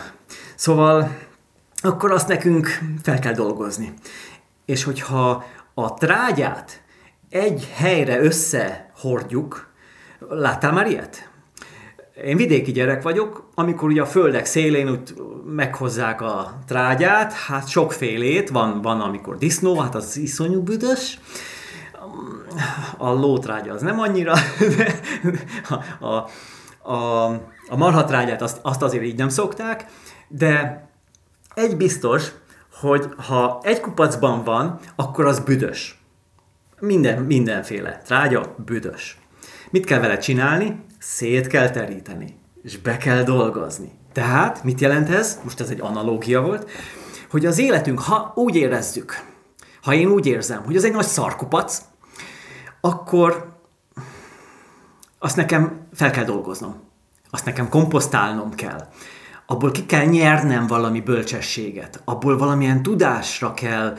[0.55, 1.17] szóval
[1.81, 3.93] akkor azt nekünk fel kell dolgozni.
[4.65, 6.81] És hogyha a trágyát
[7.29, 9.73] egy helyre összehordjuk,
[10.29, 11.29] láttál már ilyet?
[12.23, 15.13] Én vidéki gyerek vagyok, amikor ugye a földek szélén úgy
[15.45, 21.19] meghozzák a trágyát, hát sokfélét, van, van amikor disznó, hát az iszonyú büdös,
[22.97, 24.33] a lótrágya az nem annyira,
[24.77, 24.99] de
[25.69, 26.29] a, a,
[26.91, 27.25] a,
[27.69, 29.85] a marhatrágyát azt, azt azért így nem szokták,
[30.27, 30.87] de
[31.53, 32.31] egy biztos,
[32.73, 35.99] hogy ha egy kupacban van, akkor az büdös.
[36.79, 39.17] Minden, mindenféle trágya büdös.
[39.69, 40.83] Mit kell vele csinálni?
[41.05, 43.91] Szét kell teríteni, és be kell dolgozni.
[44.13, 45.39] Tehát, mit jelent ez?
[45.43, 46.69] Most ez egy analógia volt,
[47.29, 49.23] hogy az életünk, ha úgy érezzük,
[49.81, 51.81] ha én úgy érzem, hogy ez egy nagy szarkupac,
[52.81, 53.57] akkor
[55.19, 56.75] azt nekem fel kell dolgoznom.
[57.29, 58.87] Azt nekem komposztálnom kell.
[59.45, 62.01] Abból ki kell nyernem valami bölcsességet.
[62.05, 63.97] Abból valamilyen tudásra kell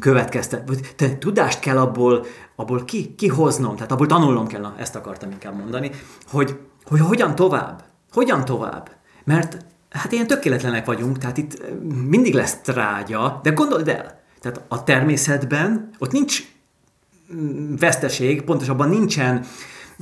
[0.00, 5.30] következtet, vagy te, tudást kell abból, abból ki, kihoznom, tehát abból tanulnom kell, ezt akartam
[5.30, 5.90] inkább mondani,
[6.26, 8.90] hogy, hogy hogyan tovább, hogyan tovább,
[9.24, 11.62] mert hát ilyen tökéletlenek vagyunk, tehát itt
[12.08, 16.42] mindig lesz trágya, de gondold el, tehát a természetben ott nincs
[17.34, 19.44] mm, veszteség, pontosabban nincsen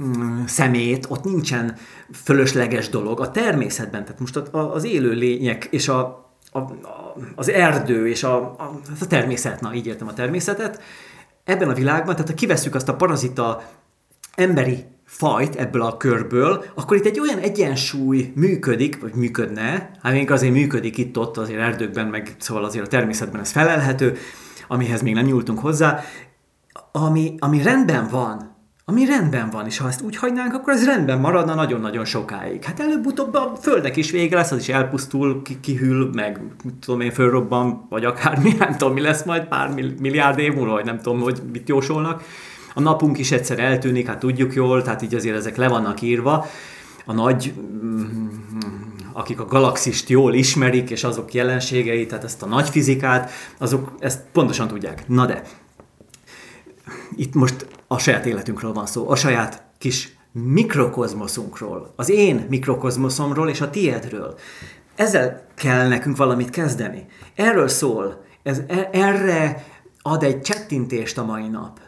[0.02, 1.76] mm, szemét, ott nincsen
[2.12, 3.20] fölösleges dolog.
[3.20, 6.00] A természetben, tehát most az élő lények és a,
[6.52, 6.58] a,
[7.34, 10.82] az erdő és a, a, a természet, na így értem a természetet,
[11.44, 13.62] ebben a világban, tehát ha kivesszük azt a parazita
[14.34, 20.30] emberi fajt ebből a körből, akkor itt egy olyan egyensúly működik, vagy működne, hát még
[20.30, 24.16] azért működik itt-ott, azért erdőkben, meg szóval azért a természetben ez felelhető,
[24.68, 26.00] amihez még nem nyúltunk hozzá,
[26.92, 28.53] ami, ami rendben van,
[28.86, 32.64] ami rendben van, és ha ezt úgy hagynánk, akkor ez rendben maradna nagyon-nagyon sokáig.
[32.64, 36.40] Hát előbb-utóbb a földnek is vége lesz, az is elpusztul, kihűl, meg
[36.80, 40.84] tudom én, fölrobban, vagy akármi, nem tudom, mi lesz majd pár milliárd év múlva, vagy
[40.84, 42.22] nem tudom, hogy mit jósolnak.
[42.74, 46.46] A napunk is egyszer eltűnik, hát tudjuk jól, tehát így azért ezek le vannak írva.
[47.04, 48.26] A nagy, mm,
[49.12, 54.20] akik a galaxist jól ismerik, és azok jelenségei, tehát ezt a nagy fizikát, azok ezt
[54.32, 55.08] pontosan tudják.
[55.08, 55.42] Na de,
[57.16, 63.60] itt most a saját életünkről van szó, a saját kis mikrokozmoszunkról, az én mikrokozmoszomról és
[63.60, 64.38] a tiédről.
[64.94, 67.06] Ezzel kell nekünk valamit kezdeni.
[67.34, 69.64] Erről szól, ez, e, erre
[70.02, 71.80] ad egy csettintést a mai nap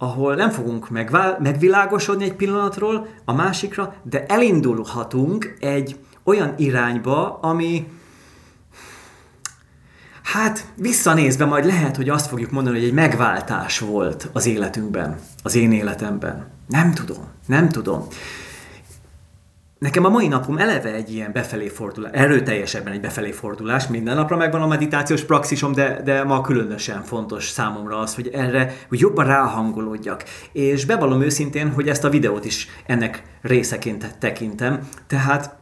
[0.00, 7.86] ahol nem fogunk megvál, megvilágosodni egy pillanatról a másikra, de elindulhatunk egy olyan irányba, ami
[10.32, 15.54] hát visszanézve majd lehet, hogy azt fogjuk mondani, hogy egy megváltás volt az életünkben, az
[15.54, 16.46] én életemben.
[16.68, 18.06] Nem tudom, nem tudom.
[19.78, 24.36] Nekem a mai napom eleve egy ilyen befelé fordulás, erőteljesebben egy befelé fordulás, minden napra
[24.36, 29.26] megvan a meditációs praxisom, de, de ma különösen fontos számomra az, hogy erre hogy jobban
[29.26, 30.24] ráhangolódjak.
[30.52, 34.88] És bevallom őszintén, hogy ezt a videót is ennek részeként tekintem.
[35.06, 35.57] Tehát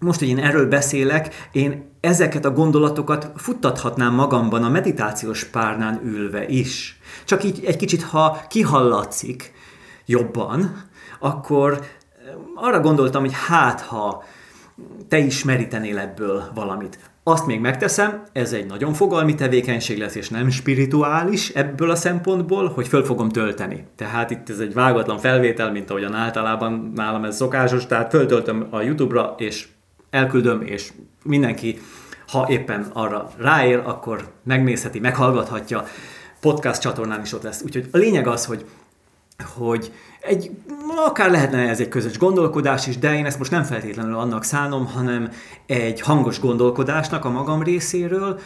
[0.00, 6.48] most, hogy én erről beszélek, én ezeket a gondolatokat futtathatnám magamban a meditációs párnán ülve
[6.48, 7.00] is.
[7.24, 9.52] Csak így egy kicsit, ha kihallatszik
[10.06, 11.80] jobban, akkor
[12.54, 14.22] arra gondoltam, hogy hát ha
[15.08, 16.98] te is merítenél ebből valamit.
[17.22, 22.68] Azt még megteszem, ez egy nagyon fogalmi tevékenység lesz, és nem spirituális ebből a szempontból,
[22.68, 23.86] hogy föl fogom tölteni.
[23.96, 28.80] Tehát itt ez egy vágatlan felvétel, mint ahogyan általában nálam ez szokásos, tehát föltöltöm a
[28.80, 29.68] YouTube-ra, és
[30.10, 30.92] elküldöm, és
[31.24, 31.80] mindenki,
[32.28, 35.84] ha éppen arra ráér, akkor megnézheti, meghallgathatja,
[36.40, 37.62] podcast csatornán is ott lesz.
[37.62, 38.64] Úgyhogy a lényeg az, hogy,
[39.56, 40.50] hogy egy,
[41.06, 44.86] akár lehetne ez egy közös gondolkodás is, de én ezt most nem feltétlenül annak szánom,
[44.86, 45.30] hanem
[45.66, 48.40] egy hangos gondolkodásnak a magam részéről,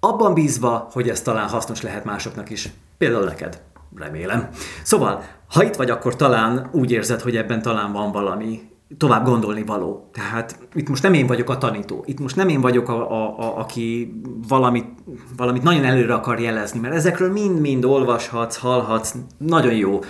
[0.00, 2.68] abban bízva, hogy ez talán hasznos lehet másoknak is.
[2.98, 3.60] Például neked.
[3.96, 4.48] Remélem.
[4.82, 9.62] Szóval, ha itt vagy, akkor talán úgy érzed, hogy ebben talán van valami tovább gondolni
[9.62, 10.10] való.
[10.12, 13.38] Tehát itt most nem én vagyok a tanító, itt most nem én vagyok, a, a,
[13.38, 14.14] a, aki
[14.48, 14.86] valamit,
[15.36, 20.00] valamit nagyon előre akar jelezni, mert ezekről mind-mind olvashatsz, hallhatsz, nagyon jó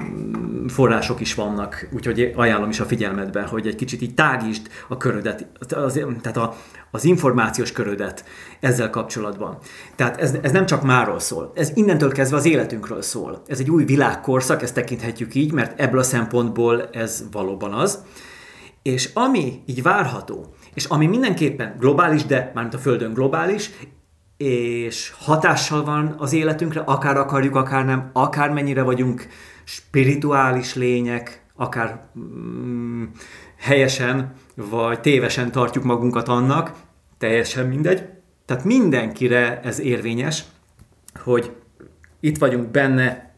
[0.00, 4.96] mm, források is vannak, úgyhogy ajánlom is a figyelmetbe, hogy egy kicsit így tágítsd a
[4.96, 6.54] körödet, az, tehát a,
[6.90, 8.24] az információs körödet
[8.62, 9.58] ezzel kapcsolatban.
[9.96, 13.42] Tehát ez, ez nem csak máról szól, ez innentől kezdve az életünkről szól.
[13.46, 18.04] Ez egy új világkorszak, ezt tekinthetjük így, mert ebből a szempontból ez valóban az.
[18.82, 23.70] És ami így várható, és ami mindenképpen globális, de mármint a Földön globális,
[24.36, 29.26] és hatással van az életünkre, akár akarjuk, akár nem, akár mennyire vagyunk
[29.64, 33.04] spirituális lények, akár mm,
[33.58, 36.72] helyesen vagy tévesen tartjuk magunkat annak,
[37.18, 38.21] teljesen mindegy.
[38.52, 40.44] Tehát mindenkire ez érvényes,
[41.24, 41.52] hogy
[42.20, 43.34] itt vagyunk benne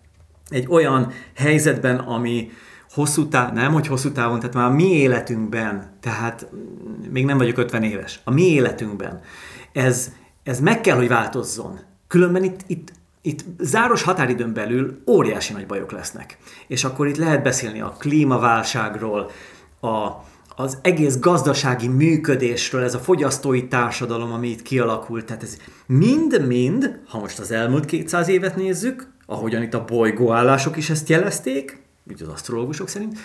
[0.48, 2.50] egy olyan helyzetben, ami
[2.90, 6.46] hosszú távon, nem hogy hosszú távon, tehát már a mi életünkben, tehát
[7.10, 9.20] még nem vagyok 50 éves, a mi életünkben,
[9.72, 11.78] ez, ez meg kell, hogy változzon.
[12.08, 16.38] Különben itt, itt, itt záros határidőn belül óriási nagy bajok lesznek.
[16.66, 19.30] És akkor itt lehet beszélni a klímaválságról,
[19.80, 20.08] a,
[20.56, 27.18] az egész gazdasági működésről, ez a fogyasztói társadalom, ami itt kialakult, tehát ez mind-mind, ha
[27.18, 32.28] most az elmúlt 200 évet nézzük, ahogyan itt a bolygóállások is ezt jelezték, így az
[32.28, 33.18] asztrológusok szerint,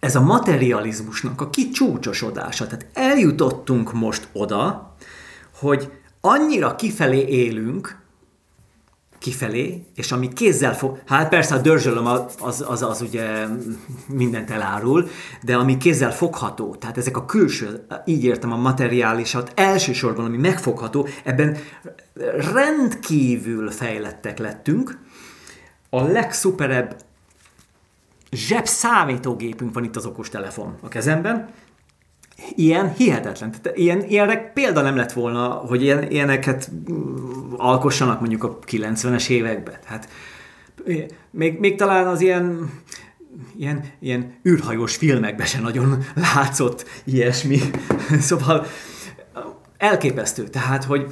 [0.00, 2.66] ez a materializmusnak a kicsúcsosodása.
[2.66, 4.94] Tehát eljutottunk most oda,
[5.58, 7.99] hogy annyira kifelé élünk,
[9.20, 13.46] kifelé, és ami kézzel fog, hát persze a dörzsölöm az, az, az, az ugye
[14.06, 15.08] mindent elárul,
[15.42, 21.08] de ami kézzel fogható, tehát ezek a külső, így értem a materiálisat, elsősorban ami megfogható,
[21.24, 21.56] ebben
[22.52, 24.98] rendkívül fejlettek lettünk,
[25.90, 26.96] a legszuperebb
[28.30, 28.66] zseb
[29.72, 31.48] van itt az okostelefon a kezemben,
[32.54, 33.50] ilyen hihetetlen.
[33.50, 39.28] Tehát ilyen, ilyenek példa nem lett volna, hogy ilyen, ilyeneket mm, alkossanak mondjuk a 90-es
[39.28, 39.74] években.
[39.84, 40.08] Hát
[41.30, 42.70] még, még talán az ilyen
[43.56, 47.60] ilyen, ilyen űrhajós filmekben se nagyon látszott ilyesmi.
[48.20, 48.66] Szóval
[49.76, 50.48] elképesztő.
[50.48, 51.06] Tehát, hogy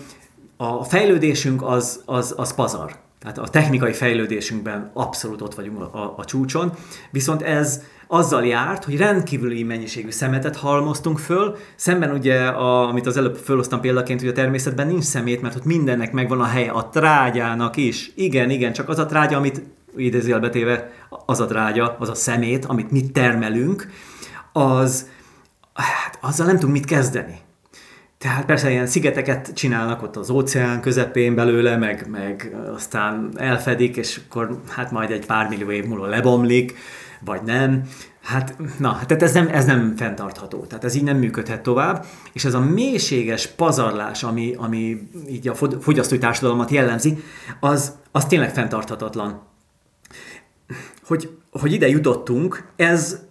[0.56, 2.96] a fejlődésünk az, az, az pazar.
[3.20, 6.72] Tehát a technikai fejlődésünkben abszolút ott vagyunk a, a, a csúcson,
[7.10, 13.16] viszont ez azzal járt, hogy rendkívüli mennyiségű szemetet halmoztunk föl, szemben ugye, a, amit az
[13.16, 16.88] előbb fölhoztam példaként, hogy a természetben nincs szemét, mert ott mindennek megvan a helye, a
[16.88, 18.12] trágyának is.
[18.14, 19.62] Igen, igen, csak az a trágya, amit
[19.96, 20.90] idézőjelbetéve
[21.26, 23.88] az a trágya, az a szemét, amit mi termelünk,
[24.52, 25.08] az,
[25.74, 27.38] hát azzal nem tudunk mit kezdeni.
[28.18, 34.20] Tehát persze ilyen szigeteket csinálnak ott az óceán közepén belőle, meg, meg aztán elfedik, és
[34.28, 36.74] akkor hát majd egy pár millió év múlva lebomlik,
[37.20, 37.82] vagy nem.
[38.22, 40.64] Hát, na, hát tehát ez nem, ez nem fenntartható.
[40.64, 42.04] Tehát ez így nem működhet tovább.
[42.32, 47.22] És ez a mélységes pazarlás, ami, ami így a fogyasztói társadalmat jellemzi,
[47.60, 49.42] az, az tényleg fenntarthatatlan.
[51.06, 53.27] Hogy, hogy ide jutottunk, ez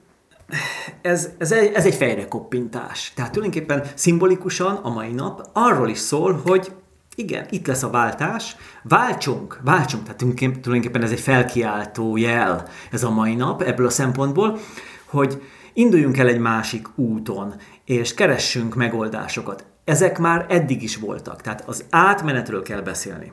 [1.02, 3.12] ez, ez, egy, ez egy fejrekoppintás.
[3.16, 6.72] Tehát tulajdonképpen szimbolikusan a mai nap arról is szól, hogy
[7.16, 13.10] igen, itt lesz a váltás, váltsunk, váltsunk, tehát tulajdonképpen ez egy felkiáltó jel ez a
[13.10, 14.60] mai nap ebből a szempontból,
[15.06, 15.42] hogy
[15.74, 17.56] induljunk el egy másik úton,
[17.86, 19.66] és keressünk megoldásokat.
[19.84, 23.32] Ezek már eddig is voltak, tehát az átmenetről kell beszélni.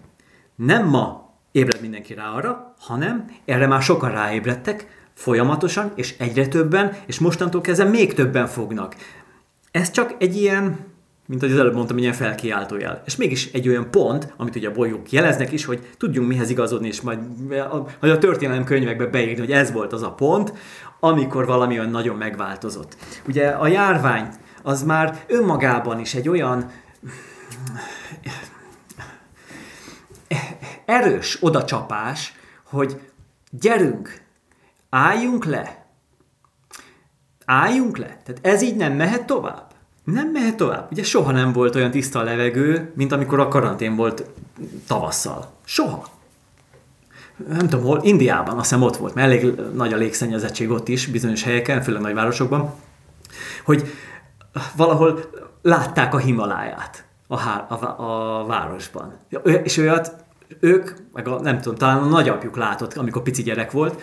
[0.57, 6.97] Nem ma ébred mindenki rá arra, hanem erre már sokan ráébredtek, folyamatosan, és egyre többen,
[7.07, 8.95] és mostantól kezdve még többen fognak.
[9.71, 10.79] Ez csak egy ilyen,
[11.27, 13.03] mint ahogy az előbb mondtam, egy ilyen felkiáltójel.
[13.07, 16.87] És mégis egy olyan pont, amit ugye a bolygók jeleznek is, hogy tudjunk mihez igazodni,
[16.87, 17.19] és majd
[18.01, 20.53] a, a történelem könyvekbe beírni, hogy ez volt az a pont,
[21.01, 22.97] amikor valami olyan nagyon megváltozott.
[23.29, 24.29] Ugye a járvány
[24.63, 26.71] az már önmagában is egy olyan
[30.85, 33.01] erős odacsapás, hogy
[33.51, 34.24] gyerünk,
[34.95, 35.87] álljunk le.
[37.45, 38.07] Álljunk le.
[38.25, 39.73] Tehát ez így nem mehet tovább.
[40.05, 40.89] Nem mehet tovább.
[40.91, 44.25] Ugye soha nem volt olyan tiszta a levegő, mint amikor a karantén volt
[44.87, 45.53] tavasszal.
[45.65, 46.07] Soha.
[47.49, 51.07] Nem tudom hol, Indiában, azt hiszem ott volt, mert elég nagy a légszennyezettség ott is,
[51.07, 52.75] bizonyos helyeken, főleg nagyvárosokban,
[53.65, 53.93] hogy
[54.77, 55.21] valahol
[55.63, 59.17] látták a Himaláját a, há- a, a városban.
[59.63, 60.25] És olyat
[60.61, 64.01] ők, meg a, nem tudom, talán a nagyapjuk látott, amikor pici gyerek volt,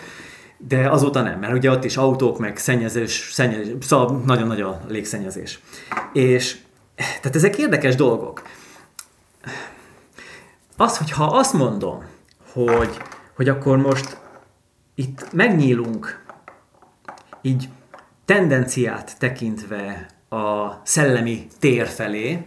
[0.68, 4.80] de azóta nem, mert ugye ott is autók, meg szennyezés, szennyezés szóval nagyon nagy a
[4.88, 5.60] légszennyezés.
[6.12, 6.56] És
[6.94, 8.42] tehát ezek érdekes dolgok.
[10.76, 12.04] Az, hogyha azt mondom,
[12.52, 12.96] hogy,
[13.36, 14.16] hogy akkor most
[14.94, 16.24] itt megnyílunk,
[17.42, 17.68] így
[18.24, 22.46] tendenciát tekintve a szellemi tér felé,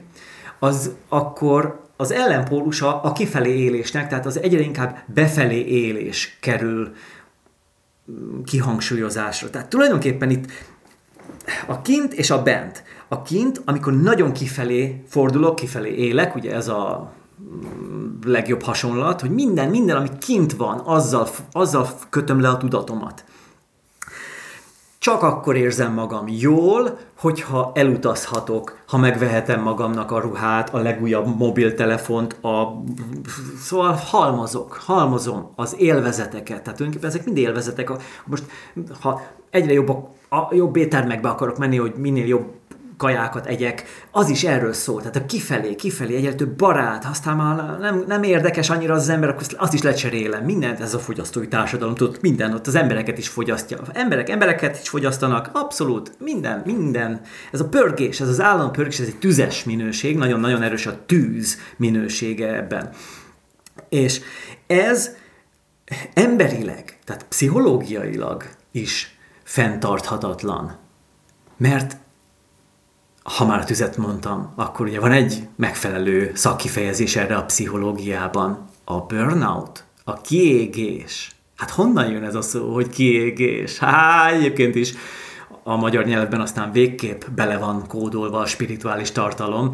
[0.60, 6.96] az akkor az ellenpólusa a kifelé élésnek, tehát az egyre inkább befelé élés kerül
[8.46, 9.50] kihangsúlyozásra.
[9.50, 10.52] Tehát tulajdonképpen itt
[11.68, 12.84] a kint és a bent.
[13.08, 19.30] A kint, amikor nagyon kifelé fordulok, kifelé élek, ugye ez a mm, legjobb hasonlat, hogy
[19.30, 23.24] minden, minden, ami kint van, azzal, azzal kötöm le a tudatomat
[25.06, 32.34] csak akkor érzem magam jól, hogyha elutazhatok, ha megvehetem magamnak a ruhát, a legújabb mobiltelefont,
[32.34, 32.82] a...
[33.60, 36.62] szóval halmozok, halmozom az élvezeteket.
[36.62, 37.92] Tehát tulajdonképpen ezek mind élvezetek.
[38.26, 38.44] Most,
[39.02, 39.90] ha egyre jobb,
[40.30, 42.46] a, jobb éttermekbe akarok menni, hogy minél jobb
[42.98, 45.00] kajákat egyek, az is erről szól.
[45.00, 49.30] Tehát a kifelé, kifelé egyre több barát, aztán már nem, nem érdekes annyira az ember,
[49.30, 50.44] akkor azt is lecserélem.
[50.44, 53.80] Mindent ez a fogyasztói társadalom, tudod, minden, ott az embereket is fogyasztja.
[53.94, 57.22] Emberek embereket is fogyasztanak, abszolút, minden, minden.
[57.52, 61.58] Ez a pörgés, ez az állam pörgés, ez egy tüzes minőség, nagyon-nagyon erős a tűz
[61.78, 62.90] minősége ebben.
[63.90, 64.22] És
[64.68, 65.16] ez
[66.14, 70.78] emberileg, tehát pszichológiailag is fenntarthatatlan.
[71.58, 71.98] Mert
[73.26, 78.66] ha már tüzet mondtam, akkor ugye van egy megfelelő szakkifejezés erre a pszichológiában.
[78.84, 81.32] A burnout, a kiégés.
[81.56, 83.78] Hát honnan jön ez a szó, hogy kiégés?
[83.78, 84.94] Hát egyébként is
[85.64, 89.72] a magyar nyelvben aztán végképp bele van kódolva a spirituális tartalom,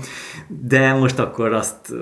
[0.48, 1.94] de most akkor azt,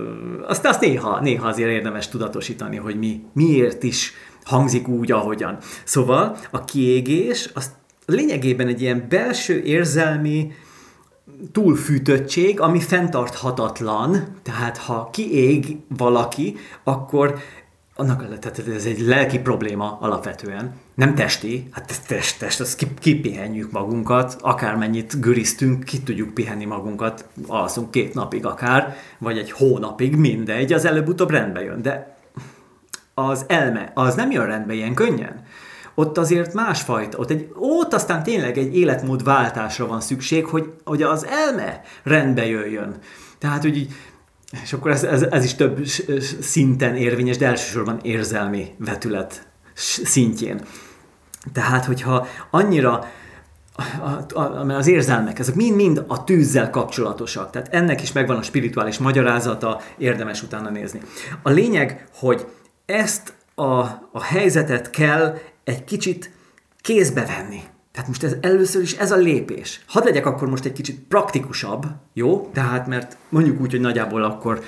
[0.47, 4.13] azt, azt néha, néha azért érdemes tudatosítani, hogy mi miért is
[4.43, 5.57] hangzik úgy, ahogyan.
[5.84, 7.71] Szóval a kiégés az
[8.05, 10.51] lényegében egy ilyen belső érzelmi
[11.51, 17.39] túlfűtöttség, ami fenntarthatatlan, tehát ha kiég valaki, akkor
[17.95, 24.38] annak, tehát ez egy lelki probléma alapvetően, nem testi, hát test, test, az kipihenjük magunkat,
[24.41, 30.86] akármennyit güriztünk, ki tudjuk pihenni magunkat, alszunk két napig akár, vagy egy hónapig, mindegy, az
[30.86, 32.17] előbb-utóbb rendbe jön, de
[33.13, 35.43] az elme, az nem jön rendbe ilyen könnyen.
[36.00, 41.26] Ott azért másfajta, ott, egy, ott aztán tényleg egy életmódváltásra van szükség, hogy, hogy az
[41.26, 42.95] elme rendbe jöjjön.
[43.38, 43.93] Tehát, hogy így,
[44.64, 45.86] és akkor ez, ez, ez is több
[46.41, 50.62] szinten érvényes, de elsősorban érzelmi vetület szintjén.
[51.54, 53.06] Tehát, hogyha annyira
[54.68, 57.50] az érzelmek, ezek mind-mind a tűzzel kapcsolatosak.
[57.52, 61.02] Tehát ennek is megvan a spirituális magyarázata, érdemes utána nézni.
[61.43, 62.45] A lényeg, hogy
[62.86, 63.80] ezt a,
[64.12, 65.38] a helyzetet kell
[65.70, 66.32] egy kicsit
[66.82, 67.61] kézbe venni.
[67.91, 69.82] Tehát most ez először is ez a lépés.
[69.88, 72.49] Hadd legyek akkor most egy kicsit praktikusabb, jó?
[72.53, 74.63] Tehát mert mondjuk úgy, hogy nagyjából akkor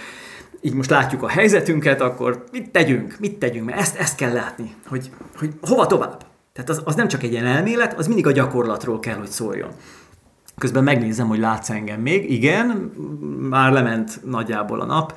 [0.62, 4.76] így most látjuk a helyzetünket, akkor mit tegyünk, mit tegyünk, mert ezt, ezt kell látni,
[4.88, 6.26] hogy, hogy hova tovább.
[6.54, 9.70] Tehát az, az nem csak egy ilyen elmélet, az mindig a gyakorlatról kell, hogy szóljon.
[10.58, 12.32] Közben megnézem, hogy látsz engem még.
[12.32, 12.68] Igen,
[13.50, 15.14] már lement nagyjából a nap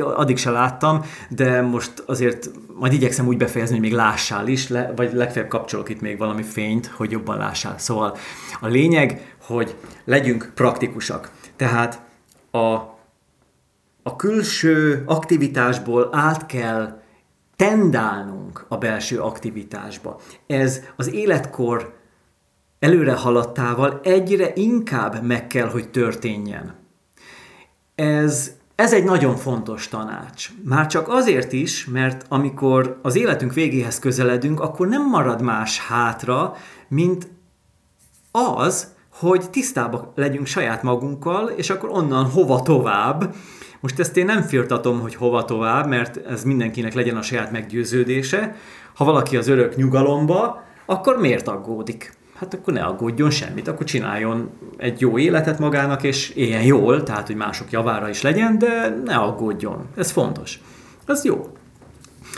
[0.00, 4.92] addig se láttam, de most azért majd igyekszem úgy befejezni, hogy még lássál is, le,
[4.96, 7.78] vagy legfeljebb kapcsolok itt még valami fényt, hogy jobban lássál.
[7.78, 8.16] Szóval
[8.60, 9.74] a lényeg, hogy
[10.04, 11.30] legyünk praktikusak.
[11.56, 12.00] Tehát
[12.50, 12.58] a,
[14.02, 17.00] a külső aktivitásból át kell
[17.56, 20.20] tendálnunk a belső aktivitásba.
[20.46, 21.98] Ez az életkor
[22.78, 26.74] előre haladtával egyre inkább meg kell, hogy történjen.
[27.94, 30.48] Ez ez egy nagyon fontos tanács.
[30.64, 36.54] Már csak azért is, mert amikor az életünk végéhez közeledünk, akkor nem marad más hátra,
[36.88, 37.28] mint
[38.30, 43.34] az, hogy tisztába legyünk saját magunkkal, és akkor onnan hova tovább.
[43.80, 48.56] Most ezt én nem firtatom, hogy hova tovább, mert ez mindenkinek legyen a saját meggyőződése.
[48.94, 52.18] Ha valaki az örök nyugalomba, akkor miért aggódik?
[52.40, 57.26] Hát akkor ne aggódjon semmit, akkor csináljon egy jó életet magának, és éljen jól, tehát
[57.26, 59.86] hogy mások javára is legyen, de ne aggódjon.
[59.96, 60.60] Ez fontos.
[61.06, 61.52] Ez jó.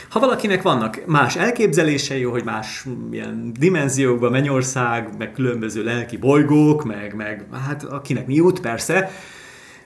[0.09, 7.15] Ha valakinek vannak más elképzelései, hogy más ilyen dimenziókban, mennyország, meg különböző lelki bolygók, meg,
[7.15, 9.11] meg hát akinek mi jut persze,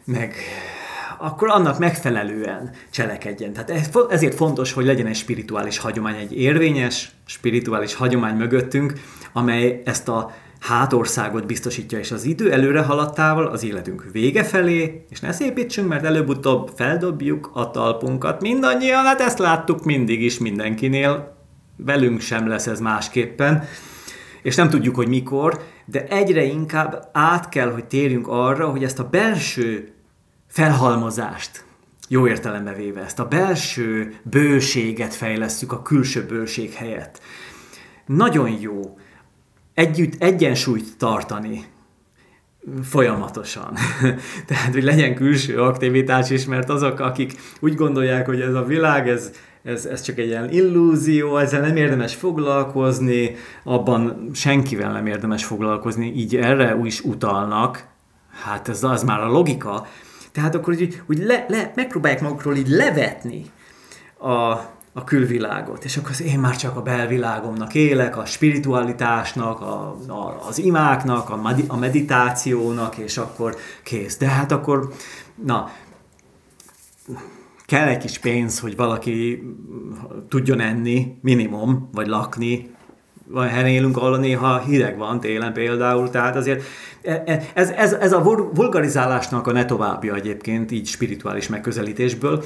[0.05, 0.35] meg
[1.19, 3.53] akkor annak megfelelően cselekedjen.
[3.53, 8.93] Tehát ezért fontos, hogy legyen egy spirituális hagyomány, egy érvényes spirituális hagyomány mögöttünk,
[9.37, 15.21] amely ezt a hátországot biztosítja, és az idő előre haladtával az életünk vége felé, és
[15.21, 18.41] ne szépítsünk, mert előbb-utóbb feldobjuk a talpunkat.
[18.41, 21.37] Mindannyian, hát ezt láttuk mindig is mindenkinél,
[21.77, 23.65] velünk sem lesz ez másképpen,
[24.43, 28.99] és nem tudjuk, hogy mikor, de egyre inkább át kell, hogy térjünk arra, hogy ezt
[28.99, 29.93] a belső
[30.47, 31.65] felhalmozást,
[32.09, 37.21] jó értelembe véve, ezt a belső bőséget fejlesztjük a külső bőség helyett.
[38.07, 38.97] Nagyon jó
[39.77, 41.65] együtt egyensúlyt tartani
[42.83, 43.73] folyamatosan.
[44.47, 49.09] Tehát, hogy legyen külső aktivitás is, mert azok, akik úgy gondolják, hogy ez a világ,
[49.09, 49.31] ez,
[49.63, 56.13] ez, ez csak egy ilyen illúzió, ezzel nem érdemes foglalkozni, abban senkivel nem érdemes foglalkozni,
[56.15, 57.87] így erre is utalnak,
[58.45, 59.87] hát ez az már a logika,
[60.33, 63.45] tehát akkor úgy, úgy le, le, megpróbálják magukról így levetni
[64.19, 64.57] a,
[64.97, 70.59] a külvilágot, és akkor én már csak a belvilágomnak élek, a spiritualitásnak, a, a, az
[70.59, 74.17] imáknak, a, a meditációnak, és akkor kész.
[74.17, 74.93] De hát akkor,
[75.45, 75.71] na,
[77.67, 79.43] kell egy kis pénz, hogy valaki
[80.29, 82.71] tudjon enni, minimum, vagy lakni,
[83.29, 86.65] van helyen élünk, ahol néha hideg van télen például, tehát azért
[87.03, 88.23] e, e, ez, ez, ez a
[88.53, 92.45] vulgarizálásnak a ne továbbja egyébként, így spirituális megközelítésből,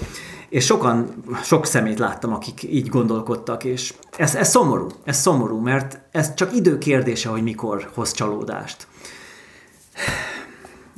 [0.49, 6.01] és sokan, sok szemét láttam, akik így gondolkodtak, és ez, ez szomorú, ez szomorú, mert
[6.11, 8.87] ez csak idő kérdése, hogy mikor hoz csalódást.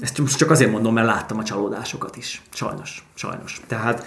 [0.00, 2.42] Ezt csak azért mondom, mert láttam a csalódásokat is.
[2.52, 3.60] Sajnos, sajnos.
[3.66, 4.04] Tehát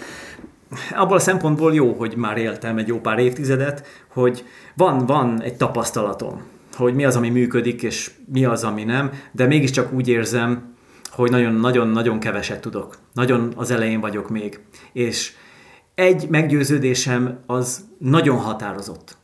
[0.94, 4.44] abból a szempontból jó, hogy már éltem egy jó pár évtizedet, hogy
[4.74, 6.42] van, van egy tapasztalatom,
[6.74, 10.74] hogy mi az, ami működik, és mi az, ami nem, de mégiscsak úgy érzem,
[11.10, 12.98] hogy nagyon-nagyon-nagyon keveset tudok.
[13.12, 14.60] Nagyon az elején vagyok még.
[14.92, 15.32] És
[15.94, 19.16] egy meggyőződésem az nagyon határozott.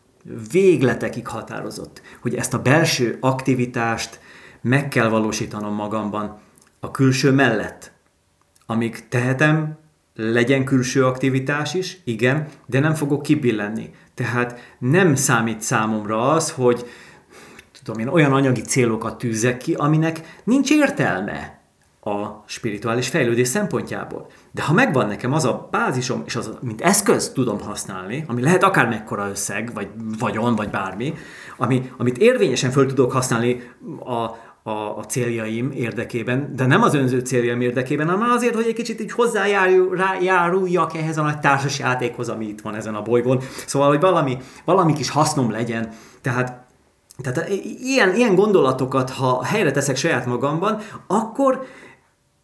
[0.50, 4.20] Végletekig határozott, hogy ezt a belső aktivitást
[4.60, 6.38] meg kell valósítanom magamban
[6.80, 7.92] a külső mellett.
[8.66, 9.78] Amíg tehetem,
[10.14, 13.90] legyen külső aktivitás is, igen, de nem fogok kibillenni.
[14.14, 16.86] Tehát nem számít számomra az, hogy
[17.84, 21.60] tudom én, olyan anyagi célokat tűzek ki, aminek nincs értelme
[22.04, 24.26] a spirituális fejlődés szempontjából.
[24.50, 28.62] De ha megvan nekem az a bázisom, és az, mint eszköz tudom használni, ami lehet
[28.62, 29.88] akár mekkora összeg, vagy
[30.18, 31.14] vagyon, vagy bármi,
[31.56, 33.62] ami, amit érvényesen föl tudok használni
[34.04, 34.30] a,
[34.62, 39.00] a, a céljaim érdekében, de nem az önző céljaim érdekében, hanem azért, hogy egy kicsit
[39.00, 43.40] így hozzájáruljak ehhez a nagy társas játékhoz, ami itt van ezen a bolygón.
[43.66, 45.88] Szóval, hogy valami, valami kis hasznom legyen.
[46.20, 46.60] Tehát
[47.22, 47.48] tehát
[47.82, 51.66] ilyen, ilyen gondolatokat, ha helyre teszek saját magamban, akkor,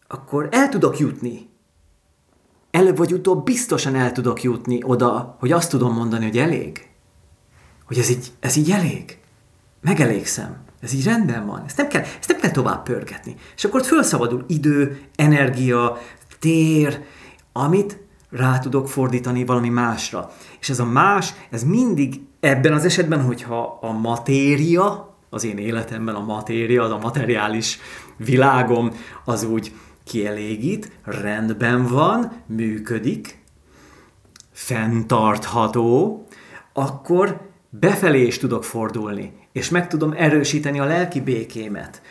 [0.07, 1.49] akkor el tudok jutni.
[2.71, 6.89] Előbb vagy utóbb biztosan el tudok jutni oda, hogy azt tudom mondani, hogy elég.
[7.85, 9.19] Hogy ez így, ez így elég.
[9.81, 10.68] Megelégszem.
[10.81, 11.63] Ez így rendben van.
[11.65, 13.35] Ezt nem kell, ezt nem kell tovább pörgetni.
[13.55, 15.97] És akkor ott felszabadul idő, energia,
[16.39, 17.03] tér,
[17.53, 17.97] amit
[18.29, 20.31] rá tudok fordítani valami másra.
[20.59, 26.15] És ez a más, ez mindig ebben az esetben, hogyha a matéria, az én életemben
[26.15, 27.79] a matéria, az a materiális
[28.17, 28.91] világom,
[29.25, 29.73] az úgy
[30.03, 33.43] kielégít, rendben van, működik,
[34.51, 36.23] fenntartható,
[36.73, 42.01] akkor befelé is tudok fordulni, és meg tudom erősíteni a lelki békémet,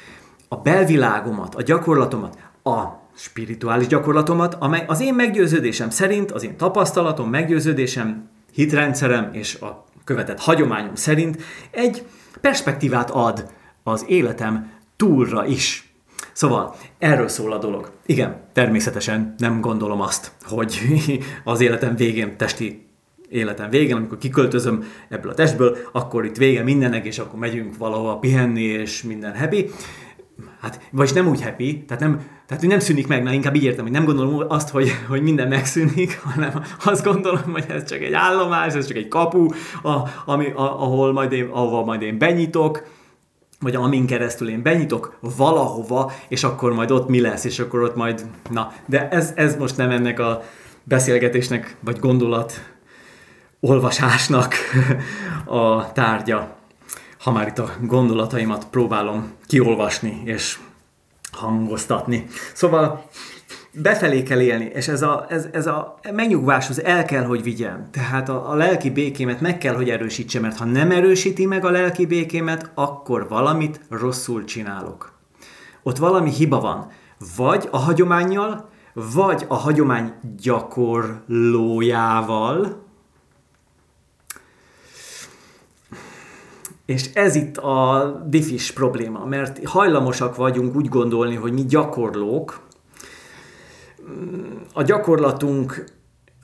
[0.48, 2.84] a belvilágomat, a gyakorlatomat, a
[3.14, 10.40] spirituális gyakorlatomat, amely az én meggyőződésem szerint, az én tapasztalatom, meggyőződésem, hitrendszerem és a követett
[10.40, 12.06] hagyományom szerint egy
[12.40, 13.50] perspektívát ad
[13.82, 15.92] az életem túlra is.
[16.32, 17.92] Szóval erről szól a dolog.
[18.06, 20.78] Igen, természetesen nem gondolom azt, hogy
[21.44, 22.87] az életem végén, testi
[23.28, 28.18] életem végén, amikor kiköltözöm ebből a testből, akkor itt vége mindennek, és akkor megyünk valahova
[28.18, 29.70] pihenni, és minden happy.
[30.60, 33.84] Hát, vagyis nem úgy happy, tehát nem, tehát nem szűnik meg, na inkább így értem,
[33.84, 38.12] hogy nem gondolom azt, hogy, hogy minden megszűnik, hanem azt gondolom, hogy ez csak egy
[38.12, 39.46] állomás, ez csak egy kapu,
[39.82, 42.82] a, ami, a, ahol majd én, ahova majd én benyitok,
[43.60, 47.96] vagy amin keresztül én benyitok valahova, és akkor majd ott mi lesz, és akkor ott
[47.96, 50.42] majd, na, de ez, ez most nem ennek a
[50.84, 52.60] beszélgetésnek, vagy gondolat
[53.60, 54.54] olvasásnak
[55.44, 56.56] a tárgya.
[57.18, 60.58] Ha már itt a gondolataimat próbálom kiolvasni és
[61.32, 62.26] hangoztatni.
[62.54, 63.08] Szóval
[63.72, 67.88] befelé kell élni, és ez a, ez, ez a megnyugváshoz el kell, hogy vigyen.
[67.90, 71.70] Tehát a, a lelki békémet meg kell, hogy erősítse, mert ha nem erősíti meg a
[71.70, 75.12] lelki békémet, akkor valamit rosszul csinálok.
[75.82, 76.90] Ott valami hiba van.
[77.36, 78.68] Vagy a hagyományjal,
[79.14, 82.86] vagy a hagyomány gyakorlójával,
[86.88, 92.60] És ez itt a diffis probléma, mert hajlamosak vagyunk úgy gondolni, hogy mi gyakorlók,
[94.72, 95.84] a gyakorlatunk,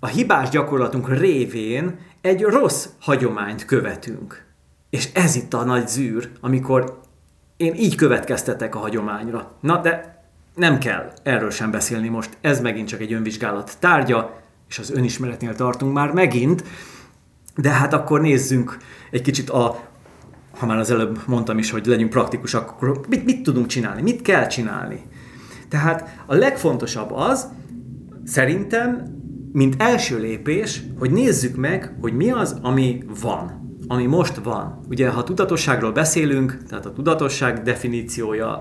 [0.00, 4.44] a hibás gyakorlatunk révén egy rossz hagyományt követünk.
[4.90, 7.00] És ez itt a nagy zűr, amikor
[7.56, 9.52] én így következtetek a hagyományra.
[9.60, 10.24] Na de
[10.54, 15.54] nem kell erről sem beszélni most, ez megint csak egy önvizsgálat tárgya, és az önismeretnél
[15.54, 16.64] tartunk már megint,
[17.56, 18.76] de hát akkor nézzünk
[19.10, 19.92] egy kicsit a
[20.56, 24.22] ha már az előbb mondtam is, hogy legyünk praktikusak, akkor mit, mit tudunk csinálni, mit
[24.22, 25.00] kell csinálni.
[25.68, 27.48] Tehát a legfontosabb az,
[28.24, 29.02] szerintem,
[29.52, 34.80] mint első lépés, hogy nézzük meg, hogy mi az, ami van, ami most van.
[34.88, 38.58] Ugye, ha tudatosságról beszélünk, tehát a tudatosság definíciója,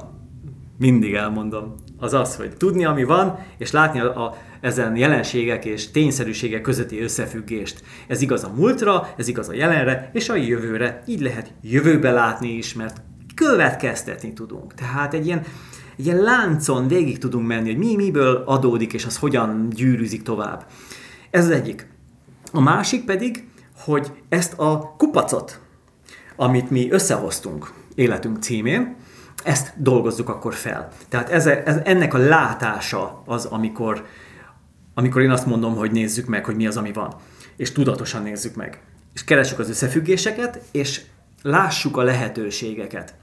[0.78, 5.92] mindig elmondom, az az, hogy tudni, ami van, és látni a, a ezen jelenségek és
[5.92, 7.84] tényszerűségek közötti összefüggést.
[8.08, 11.04] Ez igaz a múltra, ez igaz a jelenre és a jövőre.
[11.06, 13.02] Így lehet jövőbe látni is, mert
[13.36, 14.74] következtetni tudunk.
[14.74, 15.42] Tehát egy ilyen,
[15.98, 20.66] egy ilyen láncon végig tudunk menni, hogy mi miből adódik, és az hogyan gyűrűzik tovább.
[21.30, 21.88] Ez az egyik.
[22.52, 23.48] A másik pedig,
[23.78, 25.60] hogy ezt a kupacot,
[26.36, 28.96] amit mi összehoztunk életünk címén,
[29.44, 30.90] ezt dolgozzuk akkor fel.
[31.10, 34.06] Tehát ez, ez, ennek a látása az, amikor
[34.94, 37.16] amikor én azt mondom, hogy nézzük meg, hogy mi az, ami van.
[37.56, 38.82] És tudatosan nézzük meg.
[39.14, 41.02] És keressük az összefüggéseket, és
[41.42, 43.16] lássuk a lehetőségeket.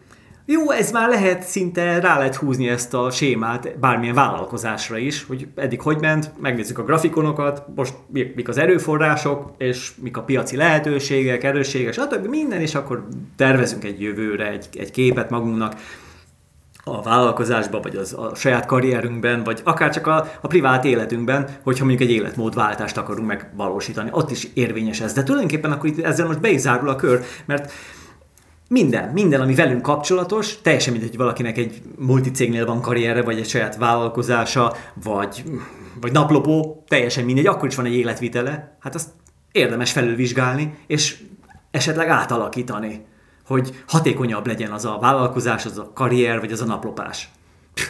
[0.53, 5.49] Jó, ez már lehet, szinte rá lehet húzni ezt a sémát bármilyen vállalkozásra is, hogy
[5.55, 11.45] eddig hogy ment, megnézzük a grafikonokat, most mik az erőforrások, és mik a piaci lehetőségek,
[11.45, 12.27] erősségek, stb.
[12.27, 13.07] minden, és akkor
[13.37, 15.75] tervezünk egy jövőre, egy, egy képet magunknak,
[16.85, 21.85] a vállalkozásban, vagy az, a saját karrierünkben, vagy akár csak a, a privát életünkben, hogyha
[21.85, 24.11] mondjuk egy életmódváltást akarunk megvalósítani.
[24.12, 25.12] Ott is érvényes ez.
[25.12, 27.72] De tulajdonképpen akkor itt ezzel most be is zárul a kör, mert
[28.68, 33.49] minden, minden, ami velünk kapcsolatos, teljesen mindegy, hogy valakinek egy multicégnél van karrierre, vagy egy
[33.49, 35.45] saját vállalkozása, vagy,
[36.01, 39.09] vagy naplopó, teljesen mindegy, akkor is van egy életvitele, hát azt
[39.53, 41.22] érdemes felülvizsgálni, és
[41.70, 43.07] esetleg átalakítani
[43.51, 47.28] hogy hatékonyabb legyen az a vállalkozás, az a karrier, vagy az a naplopás.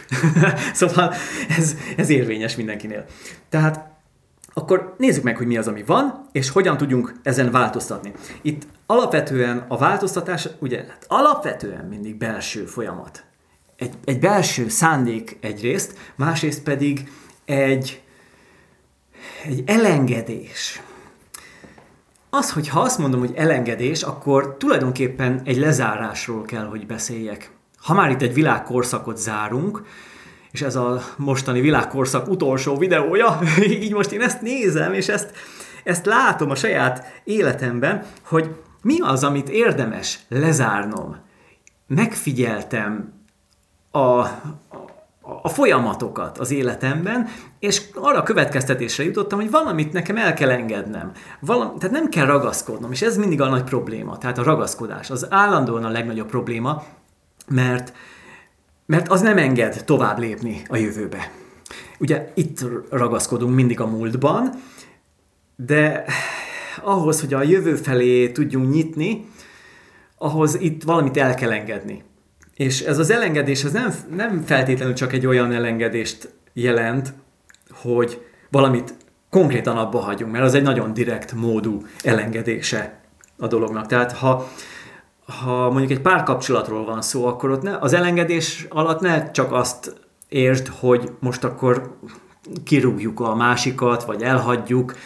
[0.73, 1.15] szóval
[1.49, 3.05] ez, ez érvényes mindenkinél.
[3.49, 3.91] Tehát
[4.53, 8.13] akkor nézzük meg, hogy mi az, ami van, és hogyan tudjunk ezen változtatni.
[8.43, 13.25] Itt alapvetően a változtatás, ugye, hát alapvetően mindig belső folyamat.
[13.77, 17.11] Egy, egy belső szándék egyrészt, másrészt pedig
[17.45, 18.03] egy,
[19.45, 20.83] egy elengedés.
[22.31, 27.51] Az, hogy ha azt mondom, hogy elengedés, akkor tulajdonképpen egy lezárásról kell, hogy beszéljek.
[27.77, 29.83] Ha már itt egy világkorszakot zárunk,
[30.51, 33.39] és ez a mostani világkorszak utolsó videója,
[33.83, 35.33] így most én ezt nézem, és ezt,
[35.85, 41.17] ezt látom a saját életemben, hogy mi az, amit érdemes lezárnom.
[41.87, 43.13] Megfigyeltem
[43.91, 44.27] a,
[45.43, 47.29] a folyamatokat az életemben,
[47.59, 51.13] és arra a következtetésre jutottam, hogy valamit nekem el kell engednem.
[51.41, 55.11] Valam, tehát nem kell ragaszkodnom, és ez mindig a nagy probléma, tehát a ragaszkodás.
[55.11, 56.83] Az állandóan a legnagyobb probléma,
[57.49, 57.93] mert
[58.91, 61.31] mert az nem enged tovább lépni a jövőbe.
[61.99, 64.51] Ugye itt ragaszkodunk mindig a múltban,
[65.57, 66.05] de
[66.83, 69.29] ahhoz, hogy a jövő felé tudjunk nyitni,
[70.19, 72.03] ahhoz itt valamit el kell engedni.
[72.61, 77.13] És ez az elengedés az nem, nem feltétlenül csak egy olyan elengedést jelent,
[77.71, 78.95] hogy valamit
[79.31, 83.01] konkrétan abba hagyunk, mert az egy nagyon direkt módú elengedése
[83.39, 83.87] a dolognak.
[83.87, 84.49] Tehát ha
[85.43, 89.95] ha mondjuk egy párkapcsolatról van szó, akkor ott ne, az elengedés alatt ne csak azt
[90.29, 91.97] értsd, hogy most akkor
[92.65, 94.97] kirúgjuk a másikat, vagy elhagyjuk,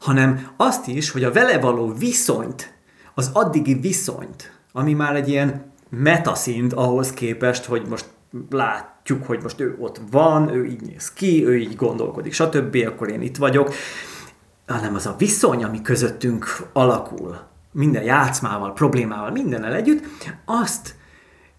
[0.00, 2.74] hanem azt is, hogy a vele való viszonyt,
[3.14, 8.06] az addigi viszonyt, ami már egy ilyen metaszint ahhoz képest, hogy most
[8.50, 13.10] látjuk, hogy most ő ott van, ő így néz ki, ő így gondolkodik, stb., akkor
[13.10, 13.74] én itt vagyok,
[14.66, 17.40] hanem az a viszony, ami közöttünk alakul,
[17.72, 20.04] minden játszmával, problémával, mindennel együtt,
[20.44, 20.94] azt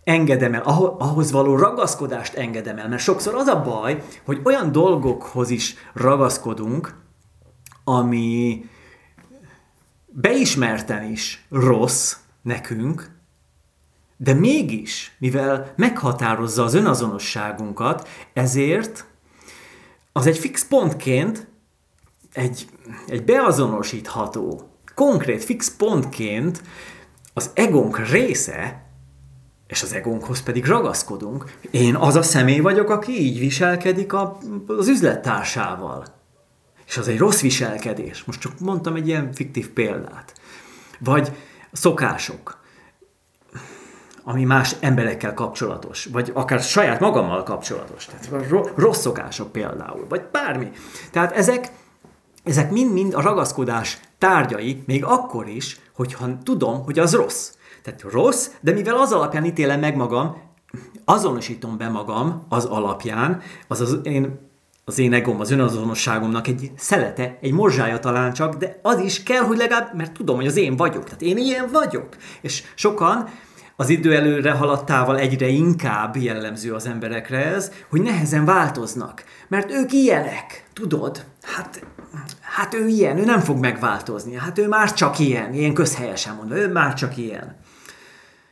[0.04, 0.62] engedem el,
[0.98, 6.96] ahhoz való ragaszkodást engedem el, mert sokszor az a baj, hogy olyan dolgokhoz is ragaszkodunk,
[7.84, 8.66] ami
[10.06, 13.15] beismerten is rossz nekünk,
[14.18, 19.06] de mégis, mivel meghatározza az önazonosságunkat, ezért
[20.12, 21.48] az egy fix pontként
[22.34, 22.68] egy,
[23.08, 26.62] egy beazonosítható konkrét fix pontként
[27.34, 28.86] az egónk része,
[29.68, 31.58] és az egónkhoz pedig ragaszkodunk.
[31.72, 34.38] Én az a személy vagyok, aki így viselkedik a,
[34.68, 36.06] az üzlettársával.
[36.88, 38.24] És az egy rossz viselkedés.
[38.24, 40.34] Most csak mondtam egy ilyen fiktív példát.
[41.00, 41.32] Vagy
[41.72, 42.64] szokások,
[44.28, 48.06] ami más emberekkel kapcsolatos, vagy akár saját magammal kapcsolatos.
[48.06, 50.72] Tehát rossz szokások például, vagy bármi.
[51.12, 51.72] Tehát ezek,
[52.44, 57.52] ezek mind-mind a ragaszkodás tárgyai, még akkor is, hogyha tudom, hogy az rossz.
[57.84, 60.38] Tehát rossz, de mivel az alapján ítélem meg magam,
[61.06, 64.44] azonosítom be magam az alapján, az az én
[64.88, 69.42] az én egom, az önazonosságomnak egy szelete, egy morzsája talán csak, de az is kell,
[69.44, 71.04] hogy legalább, mert tudom, hogy az én vagyok.
[71.04, 72.08] Tehát én ilyen vagyok.
[72.42, 73.30] És sokan
[73.76, 79.24] az idő előre haladtával egyre inkább jellemző az emberekre ez, hogy nehezen változnak.
[79.48, 81.26] Mert ők ilyenek, tudod?
[81.42, 81.86] Hát
[82.42, 86.56] hát ő ilyen, ő nem fog megváltozni, hát ő már csak ilyen, ilyen közhelyesen mondva,
[86.56, 87.58] ő már csak ilyen.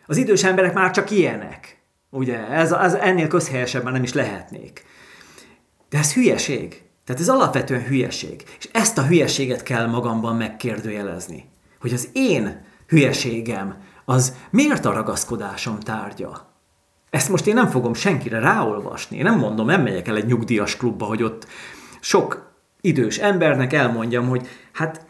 [0.05, 1.81] Az idős emberek már csak ilyenek.
[2.09, 4.85] Ugye, ez, ez ennél közhelyesebben nem is lehetnék.
[5.89, 6.81] De ez hülyeség.
[7.05, 8.43] Tehát ez alapvetően hülyeség.
[8.59, 11.49] És ezt a hülyeséget kell magamban megkérdőjelezni.
[11.79, 13.75] Hogy az én hülyeségem,
[14.05, 16.51] az miért a ragaszkodásom tárgya?
[17.09, 19.17] Ezt most én nem fogom senkire ráolvasni.
[19.17, 21.47] Én nem mondom, nem megyek el egy nyugdíjas klubba, hogy ott
[21.99, 22.51] sok
[22.81, 25.05] idős embernek elmondjam, hogy hát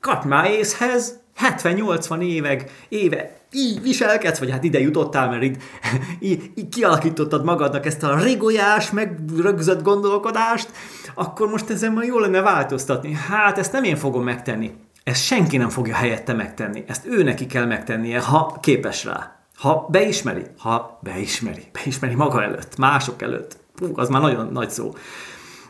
[0.00, 1.18] kapj már észhez,
[1.56, 5.56] 70-80 évek, éve így viselkedsz, vagy hát ide jutottál, mert így,
[6.30, 10.70] így, így kialakítottad magadnak ezt a rigolyás, meg rögzött gondolkodást,
[11.14, 13.12] akkor most ezen már jó lenne változtatni.
[13.12, 14.72] Hát ezt nem én fogom megtenni.
[15.04, 16.84] Ezt senki nem fogja helyette megtenni.
[16.86, 19.34] Ezt ő neki kell megtennie, ha képes rá.
[19.56, 23.56] Ha beismeri, ha beismeri, beismeri maga előtt, mások előtt.
[23.74, 24.92] Fú, az már nagyon nagy szó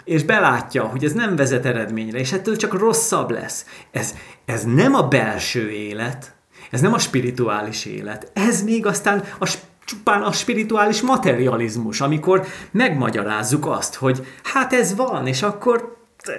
[0.04, 3.66] és belátja, hogy ez nem vezet eredményre, és ettől csak rosszabb lesz.
[3.90, 4.14] Ez,
[4.44, 6.34] ez nem a belső élet,
[6.70, 9.50] ez nem a spirituális élet, ez még aztán a
[9.84, 15.96] csupán a spirituális materializmus, amikor megmagyarázzuk azt, hogy hát ez van, és akkor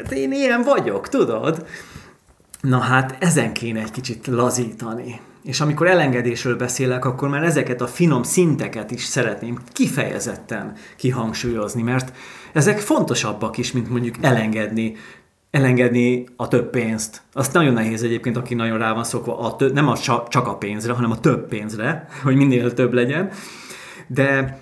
[0.09, 1.65] én ilyen vagyok, tudod?
[2.61, 5.19] Na hát ezen kéne egy kicsit lazítani.
[5.43, 12.15] És amikor elengedésről beszélek, akkor már ezeket a finom szinteket is szeretném kifejezetten kihangsúlyozni, mert
[12.53, 14.95] ezek fontosabbak is, mint mondjuk elengedni
[15.51, 17.21] elengedni a több pénzt.
[17.33, 19.97] Azt nagyon nehéz egyébként, aki nagyon rá van szokva, a tö- nem a
[20.27, 23.29] csak a pénzre, hanem a több pénzre, hogy minél több legyen.
[24.07, 24.59] De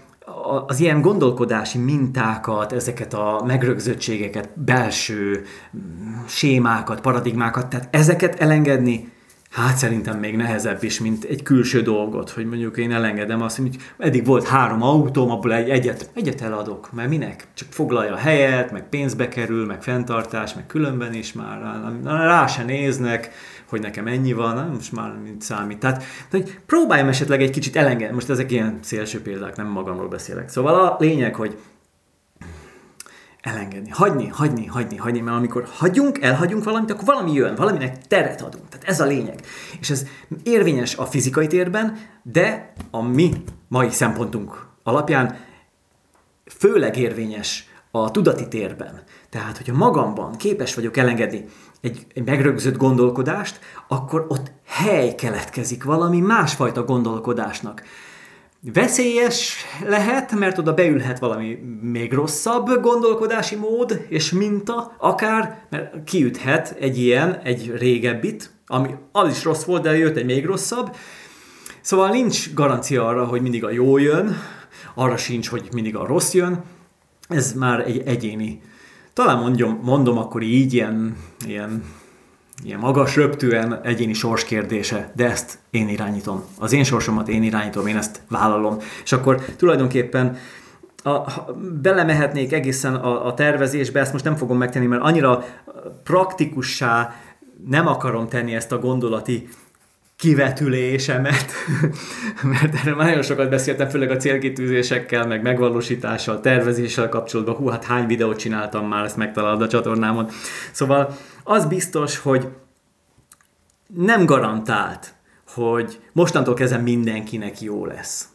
[0.67, 5.43] az ilyen gondolkodási mintákat, ezeket a megrögzöttségeket, belső
[5.77, 9.11] mm, sémákat, paradigmákat, tehát ezeket elengedni,
[9.49, 13.75] hát szerintem még nehezebb is, mint egy külső dolgot, hogy mondjuk én elengedem azt, hogy
[13.97, 17.47] eddig volt három autóm, abból egy, egyet, egyet eladok, mert minek?
[17.53, 21.61] Csak foglalja a helyet, meg pénzbe kerül, meg fenntartás, meg különben is már
[22.03, 23.31] rá, rá se néznek,
[23.69, 25.79] hogy nekem ennyi van, nem most már mint számít.
[25.79, 30.49] Tehát hogy próbáljam esetleg egy kicsit elengedni, most ezek ilyen szélső példák, nem magamról beszélek.
[30.49, 31.57] Szóval a lényeg, hogy
[33.41, 38.41] elengedni, hagyni, hagyni, hagyni, hagyni, mert amikor hagyunk, elhagyunk valamit, akkor valami jön, valaminek teret
[38.41, 38.69] adunk.
[38.69, 39.39] Tehát ez a lényeg.
[39.79, 40.05] És ez
[40.43, 45.37] érvényes a fizikai térben, de a mi mai szempontunk alapján
[46.45, 49.01] főleg érvényes a tudati térben.
[49.29, 51.45] Tehát, hogyha magamban képes vagyok elengedni
[51.81, 57.83] egy, egy megrögzött gondolkodást, akkor ott hely keletkezik valami másfajta gondolkodásnak.
[58.73, 66.75] Veszélyes lehet, mert oda beülhet valami még rosszabb gondolkodási mód és minta, akár, mert kiüthet
[66.79, 70.95] egy ilyen, egy régebbit, ami az is rossz volt, de jött egy még rosszabb.
[71.81, 74.35] Szóval nincs garancia arra, hogy mindig a jó jön,
[74.95, 76.63] arra sincs, hogy mindig a rossz jön.
[77.27, 78.61] Ez már egy egyéni
[79.19, 81.15] talán mondjam, mondom akkor így ilyen,
[81.45, 81.83] ilyen,
[82.63, 86.43] ilyen magas röptűen egyéni sorskérdése, de ezt én irányítom.
[86.59, 88.77] Az én sorsomat én irányítom, én ezt vállalom.
[89.03, 90.37] És akkor tulajdonképpen
[91.03, 91.17] a,
[91.81, 95.43] belemehetnék egészen a, a tervezésbe, ezt most nem fogom megtenni, mert annyira
[96.03, 97.15] praktikussá
[97.67, 99.47] nem akarom tenni ezt a gondolati
[100.19, 101.51] kivetülésemet,
[102.51, 107.83] mert erről már nagyon sokat beszéltem, főleg a célkitűzésekkel, meg megvalósítással, tervezéssel kapcsolatban, hú, hát
[107.83, 110.29] hány videót csináltam már, ezt megtalálod a csatornámon.
[110.71, 112.47] Szóval az biztos, hogy
[113.95, 115.13] nem garantált,
[115.47, 118.27] hogy mostantól kezdve mindenkinek jó lesz.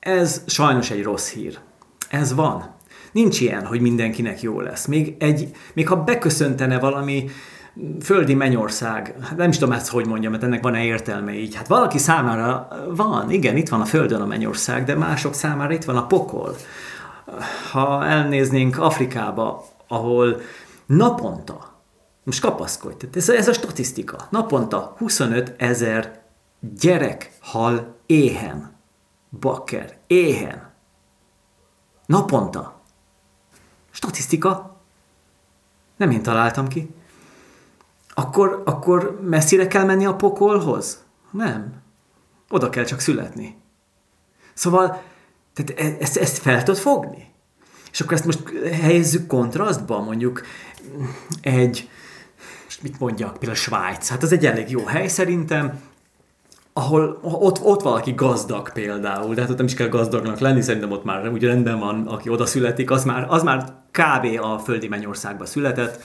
[0.00, 1.58] Ez sajnos egy rossz hír.
[2.08, 2.74] Ez van.
[3.12, 4.86] Nincs ilyen, hogy mindenkinek jó lesz.
[4.86, 7.30] Még, egy, még ha beköszöntene valami
[8.00, 11.54] földi mennyország, hát nem is tudom ezt, hogy mondjam, mert ennek van-e értelme így.
[11.54, 15.84] Hát valaki számára van, igen, itt van a földön a mennyország, de mások számára itt
[15.84, 16.56] van a pokol.
[17.70, 20.40] Ha elnéznénk Afrikába, ahol
[20.86, 21.80] naponta,
[22.24, 26.20] most kapaszkodj, tehát ez, ez a statisztika, naponta 25 ezer
[26.60, 28.70] gyerek hal éhen.
[29.40, 30.70] Bakker, éhen.
[32.06, 32.80] Naponta.
[33.90, 34.76] Statisztika.
[35.96, 36.94] Nem én találtam ki
[38.14, 41.04] akkor, akkor messzire kell menni a pokolhoz?
[41.30, 41.72] Nem.
[42.50, 43.56] Oda kell csak születni.
[44.54, 45.02] Szóval,
[45.54, 47.30] tehát e, ezt, ezt fel tudod fogni?
[47.92, 48.42] És akkor ezt most
[48.80, 50.42] helyezzük kontrasztba, mondjuk
[51.40, 51.88] egy,
[52.82, 55.80] mit mondjak, például Svájc, hát az egy elég jó hely szerintem,
[56.72, 60.90] ahol ott, ott valaki gazdag például, de hát ott nem is kell gazdagnak lenni, szerintem
[60.90, 64.40] ott már úgy rendben van, aki oda születik, az már, az már kb.
[64.40, 66.02] a földi mennyországba született,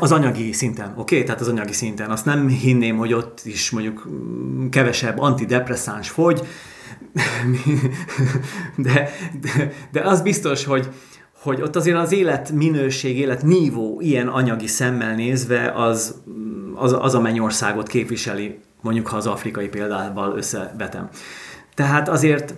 [0.00, 1.00] az anyagi szinten, oké?
[1.00, 1.22] Okay?
[1.22, 2.10] Tehát az anyagi szinten.
[2.10, 6.46] Azt nem hinném, hogy ott is mondjuk mm, kevesebb antidepresszáns fogy,
[8.76, 10.88] de, de, de az biztos, hogy,
[11.42, 16.14] hogy ott azért az életminőség, életnívó ilyen anyagi szemmel nézve az,
[16.74, 21.08] az, az a mennyországot képviseli, mondjuk ha az afrikai példával összevetem.
[21.74, 22.54] Tehát azért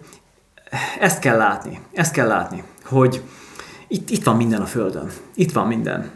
[1.01, 3.22] ezt kell látni, ezt kell látni, hogy
[3.88, 6.11] itt, itt van minden a Földön, itt van minden.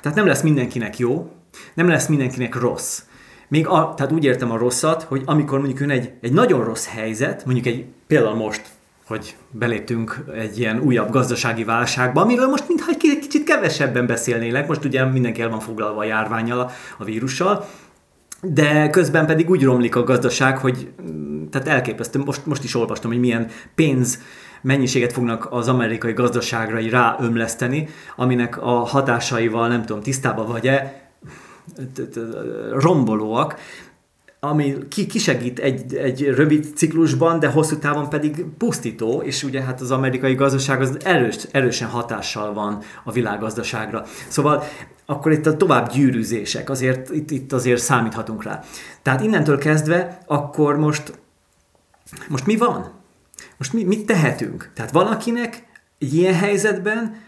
[0.00, 1.32] Tehát nem lesz mindenkinek jó,
[1.74, 3.02] nem lesz mindenkinek rossz.
[3.48, 6.86] Még a, tehát úgy értem a rosszat, hogy amikor mondjuk jön egy, egy nagyon rossz
[6.86, 8.62] helyzet, mondjuk egy például most,
[9.06, 14.84] hogy beléptünk egy ilyen újabb gazdasági válságba, amiről most mintha egy kicsit kevesebben beszélnének, most
[14.84, 17.68] ugye mindenki el van foglalva a járványjal, a, vírussal,
[18.42, 23.10] de közben pedig úgy romlik a gazdaság, hogy mm, tehát elképesztő, most, most is olvastam,
[23.10, 24.18] hogy milyen pénz
[24.60, 31.10] mennyiséget fognak az amerikai gazdaságra ráömleszteni, aminek a hatásaival nem tudom, tisztában vagy-e,
[32.72, 33.56] rombolóak,
[34.40, 39.80] ami ki, kisegít egy, egy rövid ciklusban, de hosszú távon pedig pusztító, és ugye hát
[39.80, 44.04] az amerikai gazdaság az erős, erősen hatással van a világgazdaságra.
[44.28, 44.64] Szóval
[45.06, 48.62] akkor itt a tovább gyűrűzések, azért itt, itt azért számíthatunk rá.
[49.02, 51.20] Tehát innentől kezdve, akkor most,
[52.28, 52.97] most mi van?
[53.58, 54.70] Most mi, mit tehetünk?
[54.74, 55.66] Tehát valakinek
[55.98, 57.22] ilyen helyzetben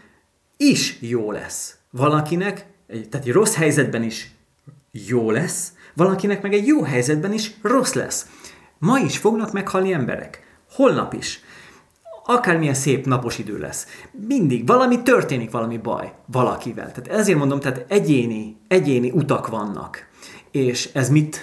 [0.57, 1.75] is jó lesz.
[1.89, 4.31] Valakinek, tehát egy rossz helyzetben is
[4.91, 8.27] jó lesz, valakinek meg egy jó helyzetben is rossz lesz.
[8.77, 10.59] Ma is fognak meghalni emberek.
[10.71, 11.39] Holnap is.
[12.25, 13.87] Akármilyen szép napos idő lesz.
[14.27, 16.91] Mindig valami történik, valami baj valakivel.
[16.91, 20.07] Tehát ezért mondom, tehát egyéni, egyéni utak vannak.
[20.51, 21.39] És ez mit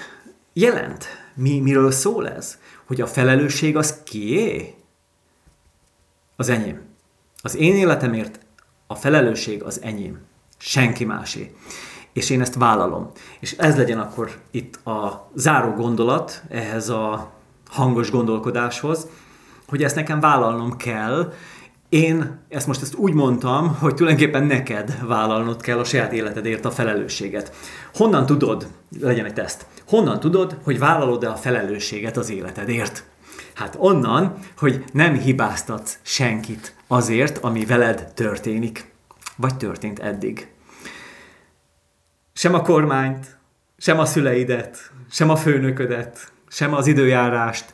[0.52, 1.06] jelent?
[1.34, 2.58] Mi, miről szól ez?
[2.88, 4.74] hogy a felelősség az kié?
[6.40, 6.80] Az enyém.
[7.42, 8.38] Az én életemért
[8.86, 10.18] a felelősség az enyém.
[10.58, 11.54] Senki másé.
[12.12, 13.10] És én ezt vállalom.
[13.40, 17.32] És ez legyen akkor itt a záró gondolat ehhez a
[17.70, 19.06] hangos gondolkodáshoz,
[19.68, 21.32] hogy ezt nekem vállalnom kell,
[21.88, 26.70] én ezt most ezt úgy mondtam, hogy tulajdonképpen neked vállalnod kell a saját életedért a
[26.70, 27.54] felelősséget.
[27.94, 28.66] Honnan tudod,
[29.00, 33.04] legyen egy teszt, honnan tudod, hogy vállalod-e a felelősséget az életedért?
[33.58, 38.92] Hát onnan, hogy nem hibáztatsz senkit azért, ami veled történik,
[39.36, 40.48] vagy történt eddig.
[42.32, 43.38] Sem a kormányt,
[43.78, 47.72] sem a szüleidet, sem a főnöködet, sem az időjárást,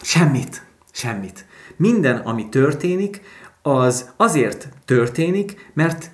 [0.00, 1.46] semmit, semmit.
[1.76, 3.20] Minden, ami történik,
[3.62, 6.10] az azért történik, mert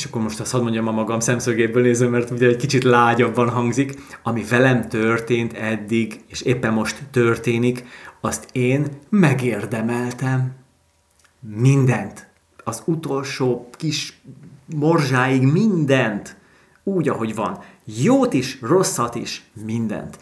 [0.00, 3.48] és akkor most azt hadd mondjam a magam szemszögéből nézve, mert ugye egy kicsit lágyabban
[3.48, 7.84] hangzik, ami velem történt eddig, és éppen most történik,
[8.20, 10.54] azt én megérdemeltem.
[11.40, 12.28] Mindent.
[12.64, 14.20] Az utolsó kis
[14.76, 16.36] morzsáig mindent.
[16.84, 17.58] Úgy, ahogy van.
[17.84, 20.18] Jót is, rosszat is, mindent.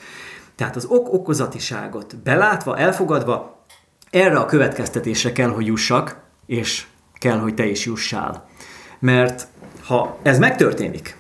[0.55, 3.65] Tehát az ok-okozatiságot belátva, elfogadva,
[4.11, 6.87] erre a következtetésre kell, hogy jussak, és
[7.19, 8.49] kell, hogy te is jussál.
[8.99, 9.49] Mert
[9.89, 11.17] ha ez megtörténik,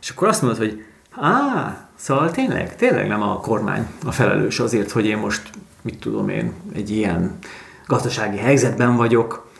[0.00, 4.90] és akkor azt mondod, hogy á, szóval tényleg, tényleg nem a kormány a felelős azért,
[4.90, 5.50] hogy én most,
[5.82, 7.38] mit tudom én, egy ilyen
[7.86, 9.50] gazdasági helyzetben vagyok,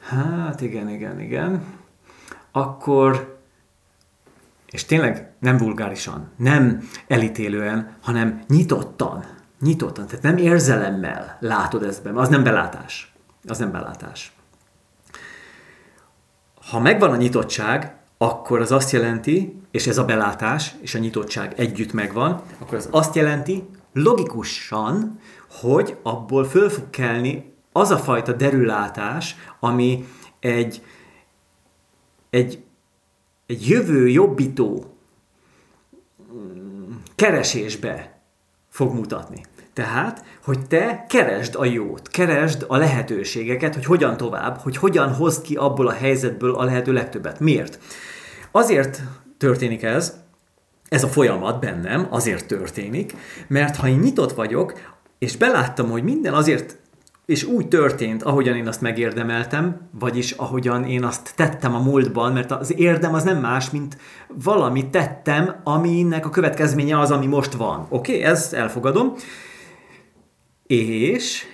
[0.00, 1.62] hát igen, igen, igen,
[2.52, 3.36] akkor
[4.70, 9.24] és tényleg nem vulgárisan, nem elítélően, hanem nyitottan,
[9.60, 13.12] nyitottan, tehát nem érzelemmel látod ezt be, az nem belátás.
[13.46, 14.37] Az nem belátás.
[16.70, 21.52] Ha megvan a nyitottság, akkor az azt jelenti, és ez a belátás és a nyitottság
[21.56, 28.32] együtt megvan, akkor az azt jelenti logikusan, hogy abból föl fog kelni az a fajta
[28.32, 30.08] derülátás, ami
[30.40, 30.82] egy,
[32.30, 32.62] egy
[33.48, 34.96] egy jövő jobbító
[37.14, 38.20] keresésbe
[38.68, 39.42] fog mutatni.
[39.78, 45.42] Tehát, hogy te keresd a jót, keresd a lehetőségeket, hogy hogyan tovább, hogy hogyan hozd
[45.42, 47.40] ki abból a helyzetből a lehető legtöbbet.
[47.40, 47.78] Miért?
[48.50, 49.02] Azért
[49.36, 50.16] történik ez,
[50.88, 53.14] ez a folyamat bennem azért történik,
[53.48, 54.72] mert ha én nyitott vagyok,
[55.18, 56.78] és beláttam, hogy minden azért
[57.26, 62.50] és úgy történt, ahogyan én azt megérdemeltem, vagyis ahogyan én azt tettem a múltban, mert
[62.50, 63.96] az érdem az nem más, mint
[64.44, 67.86] valamit tettem, aminek a következménye az, ami most van.
[67.88, 68.24] Oké, okay?
[68.24, 69.14] ezt elfogadom.
[70.68, 71.46] És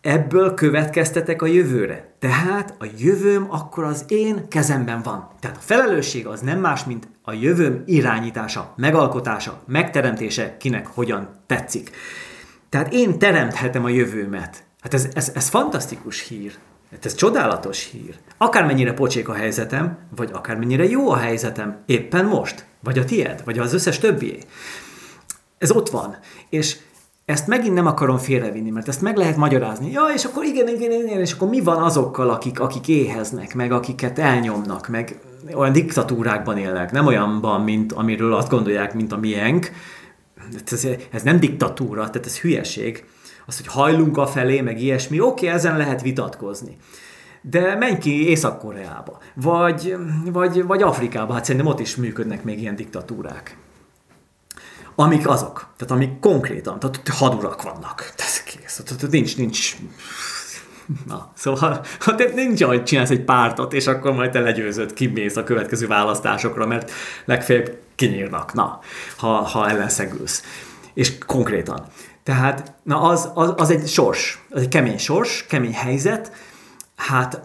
[0.00, 2.14] ebből következtetek a jövőre.
[2.18, 5.30] Tehát a jövőm akkor az én kezemben van.
[5.40, 11.90] Tehát a felelősség az nem más, mint a jövőm irányítása, megalkotása, megteremtése, kinek hogyan tetszik.
[12.68, 14.64] Tehát én teremthetem a jövőmet.
[14.80, 16.52] Hát ez, ez, ez fantasztikus hír.
[16.90, 18.14] Hát ez csodálatos hír.
[18.36, 23.58] Akármennyire pocsék a helyzetem, vagy akármennyire jó a helyzetem, éppen most, vagy a tied, vagy
[23.58, 24.38] az összes többié.
[25.58, 26.16] Ez ott van.
[26.48, 26.76] És
[27.24, 29.90] ezt megint nem akarom félrevinni, mert ezt meg lehet magyarázni.
[29.90, 33.72] Ja, és akkor igen, igen, igen, és akkor mi van azokkal, akik, akik éheznek, meg
[33.72, 35.20] akiket elnyomnak, meg
[35.54, 39.70] olyan diktatúrákban élnek, nem olyanban, mint amiről azt gondolják, mint a miénk.
[40.70, 43.04] Ez, ez nem diktatúra, tehát ez hülyeség
[43.46, 46.76] az, hogy hajlunk a felé, meg ilyesmi, oké, okay, ezen lehet vitatkozni.
[47.42, 49.96] De menj ki Észak-Koreába, vagy,
[50.32, 53.56] vagy, vagy Afrikába, hát szerintem ott is működnek még ilyen diktatúrák.
[54.94, 58.12] Amik azok, tehát amik konkrétan, tehát hadurak vannak.
[58.16, 59.76] Ez kész, tehát nincs, nincs,
[61.06, 65.36] Na, szóval ha te nincs, hogy csinálsz egy pártot, és akkor majd te legyőzöd, kimész
[65.36, 66.90] a következő választásokra, mert
[67.24, 68.80] legfeljebb kinyírnak, na,
[69.16, 70.42] ha, ha ellenszegülsz.
[70.94, 71.86] És konkrétan.
[72.22, 76.32] Tehát na az, az, az egy sors, az egy kemény sors, kemény helyzet.
[76.96, 77.40] Hát,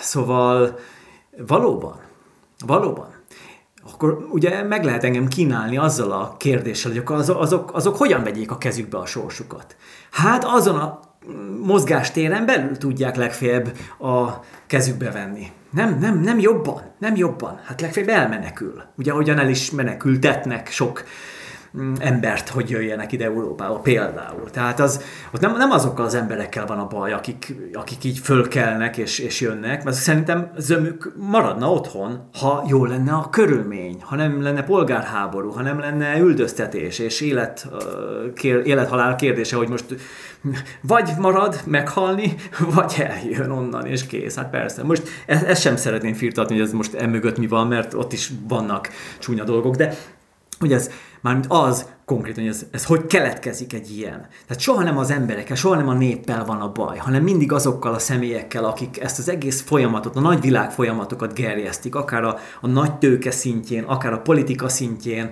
[0.00, 0.78] szóval
[1.46, 2.00] valóban,
[2.66, 3.17] valóban.
[4.00, 8.22] Akkor ugye meg lehet engem kínálni azzal a kérdéssel, hogy akkor azok, azok, azok hogyan
[8.22, 9.76] vegyék a kezükbe a sorsukat.
[10.10, 11.00] Hát azon a
[11.62, 14.28] mozgástéren belül tudják legfeljebb a
[14.66, 15.46] kezükbe venni.
[15.70, 17.60] Nem, nem, nem jobban, nem jobban.
[17.64, 18.82] Hát legfeljebb elmenekül.
[18.96, 21.04] Ugye, ahogyan el is menekültetnek sok
[21.98, 24.50] embert, hogy jöjjenek ide Európába például.
[24.50, 25.02] Tehát az,
[25.34, 29.40] ott nem, nem azokkal az emberekkel van a baj, akik, akik így fölkelnek és, és
[29.40, 35.50] jönnek, mert szerintem zömük maradna otthon, ha jó lenne a körülmény, ha nem lenne polgárháború,
[35.50, 37.68] ha nem lenne üldöztetés és élet,
[38.34, 39.84] kér, élethalál kérdése, hogy most
[40.80, 42.34] vagy marad meghalni,
[42.74, 44.36] vagy eljön onnan, és kész.
[44.36, 44.82] Hát persze.
[44.82, 48.32] Most ezt, ezt sem szeretném firtatni, hogy ez most emögött mi van, mert ott is
[48.48, 48.88] vannak
[49.18, 49.94] csúnya dolgok, de
[50.58, 50.90] hogy ez
[51.20, 54.26] Mármint az konkrétan, hogy ez, ez hogy keletkezik egy ilyen.
[54.46, 57.94] Tehát soha nem az emberekkel, soha nem a néppel van a baj, hanem mindig azokkal
[57.94, 62.66] a személyekkel, akik ezt az egész folyamatot, a nagy világ folyamatokat gerjesztik, akár a, a
[62.66, 65.30] nagy tőke szintjén, akár a politika szintjén,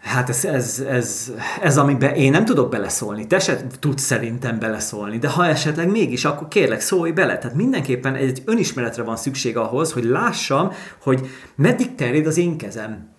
[0.00, 1.32] Hát ez, ez, ez,
[1.62, 6.24] ez, amiben én nem tudok beleszólni, te se tudsz szerintem beleszólni, de ha esetleg mégis,
[6.24, 7.38] akkor kérlek szólj bele.
[7.38, 10.72] Tehát mindenképpen egy önismeretre van szükség ahhoz, hogy lássam,
[11.02, 13.16] hogy meddig terjed az én kezem.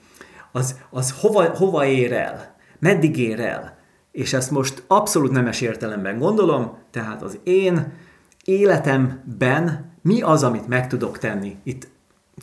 [0.51, 3.77] Az, az hova, hova ér el, meddig ér el.
[4.11, 7.93] És ezt most abszolút nemes értelemben gondolom, tehát az én
[8.43, 11.57] életemben mi az, amit meg tudok tenni.
[11.63, 11.87] Itt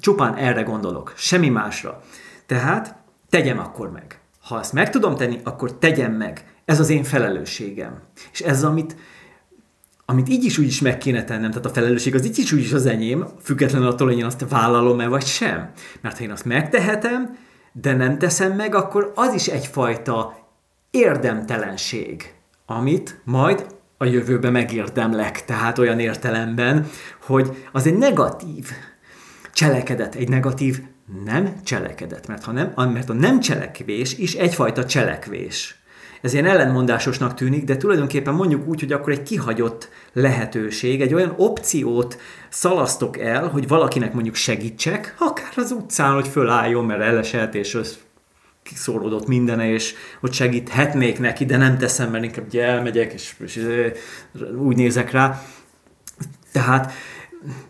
[0.01, 2.03] csupán erre gondolok, semmi másra.
[2.47, 2.97] Tehát
[3.31, 4.21] tegyem akkor meg.
[4.41, 6.55] Ha ezt meg tudom tenni, akkor tegyem meg.
[6.65, 8.01] Ez az én felelősségem.
[8.33, 8.97] És ez, amit,
[10.05, 12.61] amit így is úgy is meg kéne tennem, tehát a felelősség az így is úgy
[12.61, 15.71] is az enyém, függetlenül attól, hogy én azt vállalom-e vagy sem.
[16.01, 17.37] Mert ha én azt megtehetem,
[17.81, 20.39] de nem teszem meg, akkor az is egyfajta
[20.91, 22.35] érdemtelenség,
[22.67, 23.67] amit majd
[23.99, 25.45] a jövőbe megérdemlek.
[25.45, 26.87] Tehát olyan értelemben,
[27.23, 28.71] hogy az egy negatív
[29.53, 30.83] cselekedet, egy negatív
[31.25, 35.81] nem cselekedett, mert, ha nem, mert a nem cselekvés is egyfajta cselekvés.
[36.21, 41.35] Ez ilyen ellenmondásosnak tűnik, de tulajdonképpen mondjuk úgy, hogy akkor egy kihagyott lehetőség, egy olyan
[41.37, 47.79] opciót szalasztok el, hogy valakinek mondjuk segítsek, akár az utcán, hogy fölálljon, mert elesett, és
[48.63, 53.67] kiszóródott mindene, és hogy segíthetnék neki, de nem teszem, mert inkább elmegyek, és, és
[54.57, 55.43] úgy nézek rá.
[56.53, 56.93] Tehát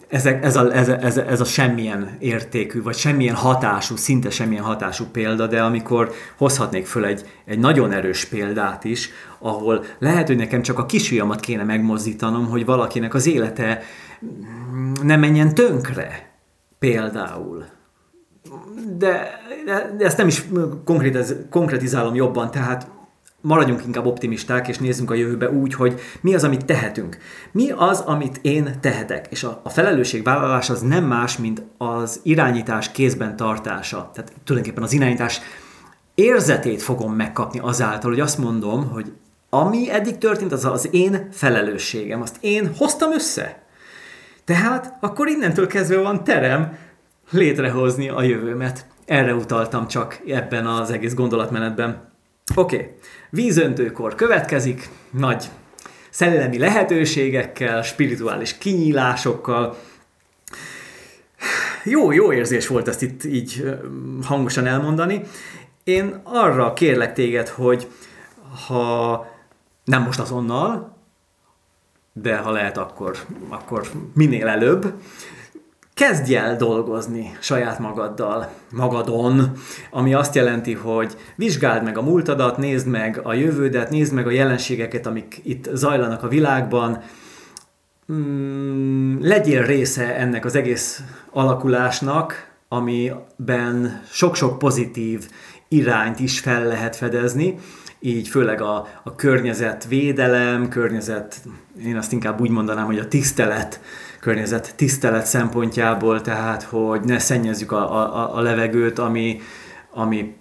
[0.09, 5.05] ezek, ez, a, ez, ez, ez a semmilyen értékű, vagy semmilyen hatású, szinte semmilyen hatású
[5.13, 10.63] példa, de amikor hozhatnék föl egy, egy nagyon erős példát is, ahol lehet, hogy nekem
[10.63, 13.83] csak a kisfiamat kéne megmozdítanom, hogy valakinek az élete
[15.03, 16.31] ne menjen tönkre,
[16.79, 17.65] például.
[18.99, 19.41] De,
[19.99, 20.45] de, ezt nem is
[21.51, 22.87] konkrétizálom jobban, tehát
[23.47, 27.19] maradjunk inkább optimisták, és nézzünk a jövőbe úgy, hogy mi az, amit tehetünk.
[27.53, 29.27] Mi az, amit én tehetek?
[29.31, 34.11] És a, a felelősségvállalás az nem más, mint az irányítás kézben tartása.
[34.15, 35.41] Tehát tulajdonképpen az irányítás
[36.15, 39.13] érzetét fogom megkapni azáltal, hogy azt mondom, hogy
[39.51, 42.23] ami eddig történt, az az én felelősségem.
[42.23, 43.63] Azt én hoztam össze.
[44.45, 46.77] Tehát akkor innentől kezdve van terem
[47.31, 48.87] létrehozni a jövőmet.
[49.05, 52.15] Erre utaltam csak ebben az egész gondolatmenetben.
[52.55, 52.95] Oké, okay.
[53.37, 55.45] Vízöntőkor következik, nagy
[56.11, 59.77] szellemi lehetőségekkel, spirituális kinyílásokkal.
[61.85, 63.79] Jó, jó érzés volt ezt itt így
[64.23, 65.21] hangosan elmondani.
[65.85, 67.91] Én arra kérlek téged, hogy
[68.67, 69.27] ha
[69.85, 70.97] nem most azonnal,
[72.13, 73.17] de ha lehet, akkor,
[73.49, 74.93] akkor minél előbb,
[75.97, 79.53] kezdj el dolgozni saját magaddal, magadon,
[79.91, 84.31] ami azt jelenti, hogy vizsgáld meg a múltadat, nézd meg a jövődet, nézd meg a
[84.31, 87.03] jelenségeket, amik itt zajlanak a világban,
[88.13, 95.29] mm, legyél része ennek az egész alakulásnak, amiben sok-sok pozitív
[95.69, 97.59] irányt is fel lehet fedezni,
[98.01, 101.37] így főleg a, a környezetvédelem, környezet,
[101.85, 103.81] én azt inkább úgy mondanám, hogy a tisztelet
[104.27, 109.41] környezet tisztelet szempontjából, tehát hogy ne szennyezzük a, a, a levegőt, ami,
[109.91, 110.35] ami,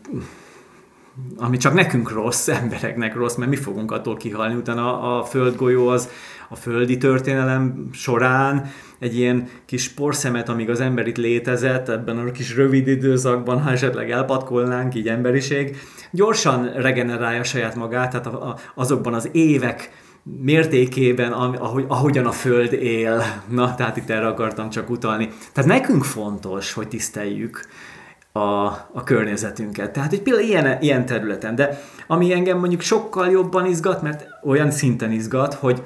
[1.37, 4.55] ami csak nekünk rossz, embereknek rossz, mert mi fogunk attól kihalni.
[4.55, 6.09] Utána a földgolyó az
[6.49, 12.31] a földi történelem során egy ilyen kis porszemet, amíg az ember itt létezett, ebben a
[12.31, 15.77] kis rövid időszakban, ha esetleg elpatkolnánk, így emberiség,
[16.11, 19.91] gyorsan regenerálja saját magát, tehát a, a, azokban az évek
[20.41, 23.23] mértékében, ahogy, ahogyan a Föld él.
[23.47, 25.29] Na, tehát itt erre akartam csak utalni.
[25.53, 27.67] Tehát nekünk fontos, hogy tiszteljük
[28.31, 28.39] a,
[28.93, 29.91] a környezetünket.
[29.91, 31.55] Tehát egy például ilyen, ilyen területen.
[31.55, 35.83] De ami engem mondjuk sokkal jobban izgat, mert olyan szinten izgat, hogy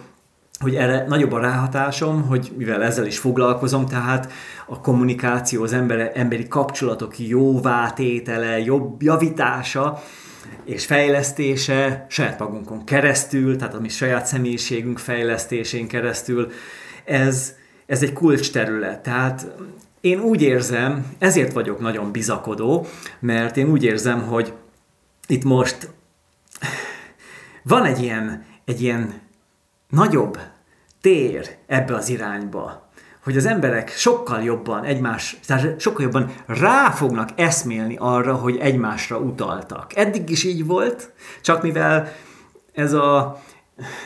[0.60, 4.32] hogy erre nagyobb a ráhatásom, hogy mivel ezzel is foglalkozom, tehát
[4.66, 10.00] a kommunikáció, az ember, emberi kapcsolatok jóvátétele, jobb javítása,
[10.64, 16.52] és fejlesztése saját magunkon keresztül, tehát a mi saját személyiségünk fejlesztésén keresztül,
[17.06, 19.00] ez, ez egy kulcs terület.
[19.00, 19.48] Tehát
[20.02, 22.88] én úgy érzem, ezért vagyok nagyon bizakodó,
[23.20, 24.54] mert én úgy érzem, hogy
[25.28, 25.90] itt most
[27.64, 29.22] van egy ilyen, egy ilyen
[29.90, 30.40] nagyobb
[31.02, 32.89] tér ebbe az irányba
[33.24, 39.17] hogy az emberek sokkal jobban egymás, tehát sokkal jobban rá fognak eszmélni arra, hogy egymásra
[39.17, 39.95] utaltak.
[39.95, 41.11] Eddig is így volt,
[41.41, 42.11] csak mivel
[42.74, 43.41] ez a,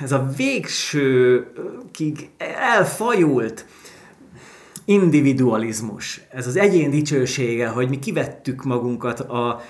[0.02, 3.66] ez a végsőkig elfajult
[4.86, 9.62] individualizmus, ez az egyén dicsősége, hogy mi kivettük magunkat a,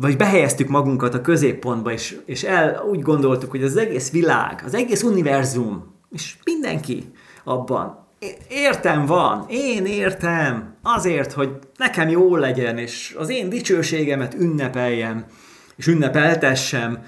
[0.00, 4.74] vagy behelyeztük magunkat a középpontba, és, és el úgy gondoltuk, hogy az egész világ, az
[4.74, 7.12] egész univerzum, és mindenki
[7.44, 8.03] abban
[8.48, 15.24] értem van, én értem, azért, hogy nekem jó legyen, és az én dicsőségemet ünnepeljem,
[15.76, 17.04] és ünnepeltessem.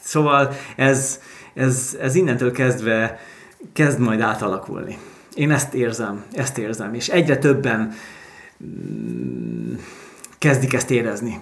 [0.00, 1.20] Szóval ez,
[1.54, 3.20] ez, ez innentől kezdve
[3.72, 4.98] kezd majd átalakulni.
[5.34, 7.92] Én ezt érzem, ezt érzem, és egyre többen
[8.64, 9.74] mm,
[10.38, 11.40] kezdik ezt érezni.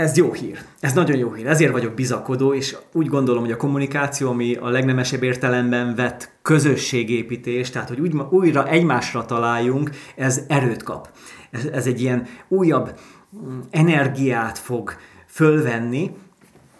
[0.00, 0.58] Ez jó hír.
[0.80, 1.46] Ez nagyon jó hír.
[1.46, 7.70] Ezért vagyok bizakodó, és úgy gondolom, hogy a kommunikáció, ami a legnemesebb értelemben vett közösségépítés,
[7.70, 11.08] tehát hogy úgy, újra egymásra találjunk, ez erőt kap.
[11.50, 12.98] Ez, ez egy ilyen újabb
[13.36, 14.94] mm, energiát fog
[15.26, 16.10] fölvenni,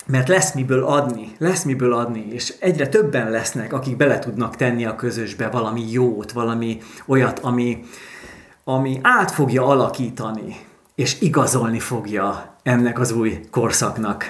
[0.06, 4.84] mert lesz miből adni, lesz miből adni, és egyre többen lesznek, akik bele tudnak tenni
[4.84, 7.84] a közösbe valami jót, valami olyat, ami,
[8.64, 10.56] ami át fogja alakítani,
[10.94, 14.24] és igazolni fogja ennek az új korszaknak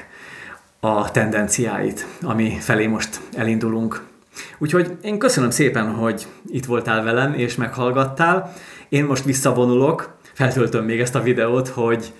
[0.80, 4.02] a tendenciáit, ami felé most elindulunk.
[4.58, 8.52] Úgyhogy én köszönöm szépen, hogy itt voltál velem, és meghallgattál.
[8.88, 12.12] Én most visszavonulok, feltöltöm még ezt a videót, hogy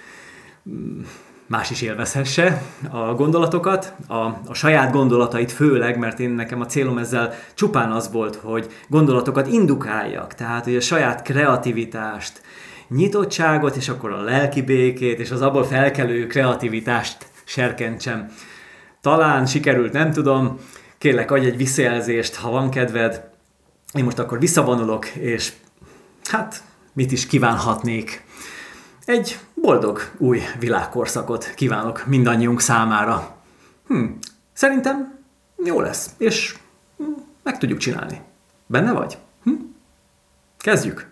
[1.47, 4.15] más is élvezhesse a gondolatokat, a,
[4.47, 9.47] a saját gondolatait főleg, mert én nekem a célom ezzel csupán az volt, hogy gondolatokat
[9.47, 12.43] indukáljak, tehát hogy a saját kreativitást,
[12.91, 18.33] nyitottságot, és akkor a lelki békét, és az abból felkelő kreativitást serkentsem.
[19.01, 20.59] Talán sikerült, nem tudom,
[20.99, 23.29] kérlek, adj egy visszajelzést, ha van kedved.
[23.95, 25.53] Én most akkor visszavonulok, és
[26.25, 26.63] hát
[26.93, 28.25] mit is kívánhatnék
[29.05, 33.37] egy boldog új világkorszakot kívánok mindannyiunk számára.
[33.87, 34.05] Hm,
[34.53, 35.19] szerintem
[35.65, 36.57] jó lesz, és
[37.43, 38.21] meg tudjuk csinálni.
[38.67, 39.19] Benne vagy?
[39.43, 39.55] Hm?
[40.59, 41.10] Kezdjük!